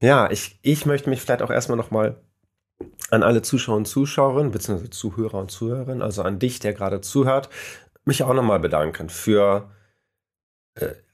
ja, 0.00 0.30
ich, 0.30 0.58
ich 0.62 0.86
möchte 0.86 1.10
mich 1.10 1.20
vielleicht 1.20 1.42
auch 1.42 1.50
erstmal 1.50 1.78
nochmal 1.78 2.20
an 3.10 3.22
alle 3.22 3.42
Zuschauer 3.42 3.76
und 3.76 3.86
Zuschauerinnen, 3.86 4.52
beziehungsweise 4.52 4.90
Zuhörer 4.90 5.38
und 5.38 5.50
Zuhörerinnen, 5.50 6.02
also 6.02 6.22
an 6.22 6.38
dich, 6.38 6.58
der 6.58 6.74
gerade 6.74 7.00
zuhört, 7.00 7.48
mich 8.04 8.22
auch 8.22 8.34
nochmal 8.34 8.60
bedanken 8.60 9.08
für 9.08 9.70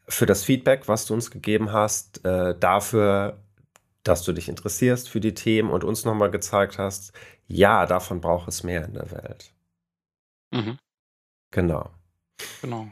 für 0.09 0.27
das 0.27 0.45
Feedback, 0.45 0.89
was 0.89 1.07
du 1.07 1.15
uns 1.15 1.31
gegeben 1.31 1.73
hast, 1.73 2.25
äh, 2.25 2.55
dafür, 2.59 3.39
dass 4.03 4.23
du 4.23 4.33
dich 4.33 4.49
interessierst 4.49 5.09
für 5.09 5.21
die 5.21 5.35
Themen 5.35 5.71
und 5.71 5.85
uns 5.85 6.05
nochmal 6.05 6.31
gezeigt 6.31 6.79
hast, 6.79 7.13
ja, 7.47 7.87
davon 7.87 8.21
braucht 8.21 8.49
es 8.49 8.63
mehr 8.63 8.85
in 8.85 8.95
der 8.95 9.11
Welt. 9.11 9.53
Mhm. 10.51 10.79
Genau. 11.51 11.91
Genau. 12.61 12.89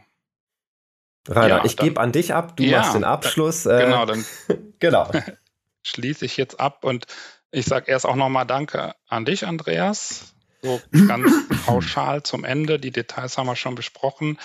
Rainer, 1.28 1.58
ja, 1.58 1.64
ich 1.64 1.76
gebe 1.76 2.00
an 2.00 2.12
dich 2.12 2.34
ab, 2.34 2.56
du 2.56 2.62
ja, 2.62 2.78
machst 2.78 2.94
den 2.94 3.04
Abschluss. 3.04 3.64
Da, 3.64 3.80
genau, 3.80 4.06
dann 4.06 4.24
genau. 4.78 5.10
schließe 5.82 6.24
ich 6.24 6.36
jetzt 6.36 6.58
ab 6.58 6.84
und 6.84 7.06
ich 7.50 7.66
sage 7.66 7.90
erst 7.90 8.06
auch 8.06 8.16
nochmal 8.16 8.46
Danke 8.46 8.94
an 9.08 9.24
dich, 9.24 9.46
Andreas. 9.46 10.34
So 10.62 10.80
ganz 11.06 11.30
pauschal 11.66 12.22
zum 12.22 12.44
Ende. 12.44 12.78
Die 12.78 12.90
Details 12.90 13.38
haben 13.38 13.46
wir 13.46 13.56
schon 13.56 13.74
besprochen. 13.74 14.38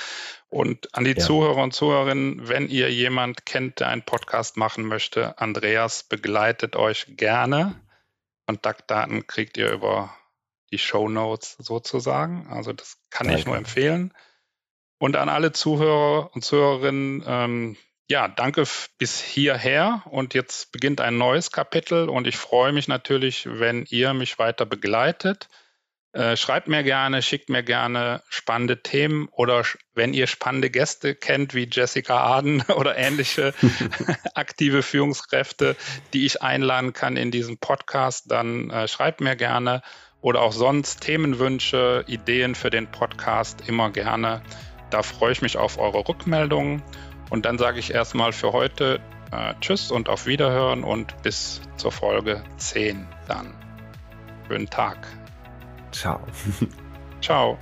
Und 0.54 0.94
an 0.94 1.04
die 1.04 1.16
ja. 1.18 1.18
Zuhörer 1.18 1.64
und 1.64 1.74
Zuhörerinnen, 1.74 2.48
wenn 2.48 2.70
ihr 2.70 2.92
jemand 2.92 3.48
kennt, 3.48 3.80
der 3.80 3.88
einen 3.88 4.04
Podcast 4.04 4.56
machen 4.56 4.86
möchte, 4.86 5.40
Andreas 5.40 6.04
begleitet 6.04 6.76
euch 6.76 7.08
gerne. 7.10 7.82
Kontaktdaten 8.46 9.26
kriegt 9.26 9.58
ihr 9.58 9.72
über 9.72 10.16
die 10.72 10.78
Show 10.78 11.10
Notes 11.10 11.56
sozusagen. 11.58 12.46
Also 12.52 12.72
das 12.72 13.00
kann 13.10 13.26
Danke. 13.26 13.40
ich 13.40 13.46
nur 13.48 13.58
empfehlen. 13.58 14.14
Und 15.00 15.16
an 15.16 15.28
alle 15.28 15.54
Zuhörer 15.54 16.30
und 16.36 16.46
Zuhörerinnen, 16.46 17.24
ähm, 17.26 17.78
ja, 18.08 18.28
danke 18.28 18.64
bis 19.00 19.20
hierher. 19.20 20.04
Und 20.06 20.36
jetzt 20.36 20.72
beginnt 20.72 21.02
ein 21.02 21.18
neues 21.18 21.52
Kapitel. 21.52 22.10
Und 22.10 22.28
ich 22.28 22.38
freue 22.38 22.74
mich 22.74 22.88
natürlich, 22.88 23.48
wenn 23.50 23.88
ihr 23.90 24.14
mich 24.14 24.38
weiter 24.38 24.68
begleitet. 24.68 25.50
Äh, 26.14 26.38
schreibt 26.38 26.68
mir 26.68 26.84
gerne, 26.84 27.24
schickt 27.24 27.50
mir 27.50 27.64
gerne 27.64 28.22
spannende 28.30 28.84
Themen 28.84 29.28
oder 29.32 29.64
wenn 29.96 30.14
ihr 30.14 30.28
spannende 30.28 30.70
Gäste 30.70 31.16
kennt, 31.16 31.56
wie 31.56 31.68
Jessica 31.70 32.18
Arden 32.18 32.62
oder 32.76 32.96
ähnliche 32.98 33.54
aktive 34.36 34.84
Führungskräfte, 34.84 35.76
die 36.14 36.26
ich 36.26 36.44
einladen 36.44 36.94
kann 36.94 37.18
in 37.18 37.32
diesem 37.32 37.58
Podcast, 37.58 38.30
dann 38.30 38.70
äh, 38.70 38.88
schreibt 38.88 39.22
mir 39.22 39.36
gerne 39.36 39.82
oder 40.22 40.42
auch 40.42 40.54
sonst 40.54 41.02
Themenwünsche, 41.02 42.06
Ideen 42.08 42.54
für 42.54 42.70
den 42.70 42.88
Podcast 42.92 43.68
immer 43.68 43.90
gerne. 43.90 44.44
Da 44.92 45.02
freue 45.02 45.32
ich 45.32 45.42
mich 45.42 45.58
auf 45.58 45.80
eure 45.80 46.08
Rückmeldungen. 46.08 46.84
Und 47.32 47.46
dann 47.46 47.58
sage 47.58 47.80
ich 47.80 47.92
erstmal 47.92 48.32
für 48.32 48.54
heute 48.54 49.02
äh, 49.32 49.56
Tschüss 49.60 49.90
und 49.90 50.08
auf 50.08 50.28
Wiederhören 50.28 50.84
und 50.84 51.20
bis 51.24 51.62
zur 51.78 51.92
Folge 51.92 52.44
10 52.58 53.08
dann. 53.28 53.54
Schönen 54.48 54.70
Tag. 54.70 55.23
Ciao. 55.94 56.20
Ciao. 57.22 57.58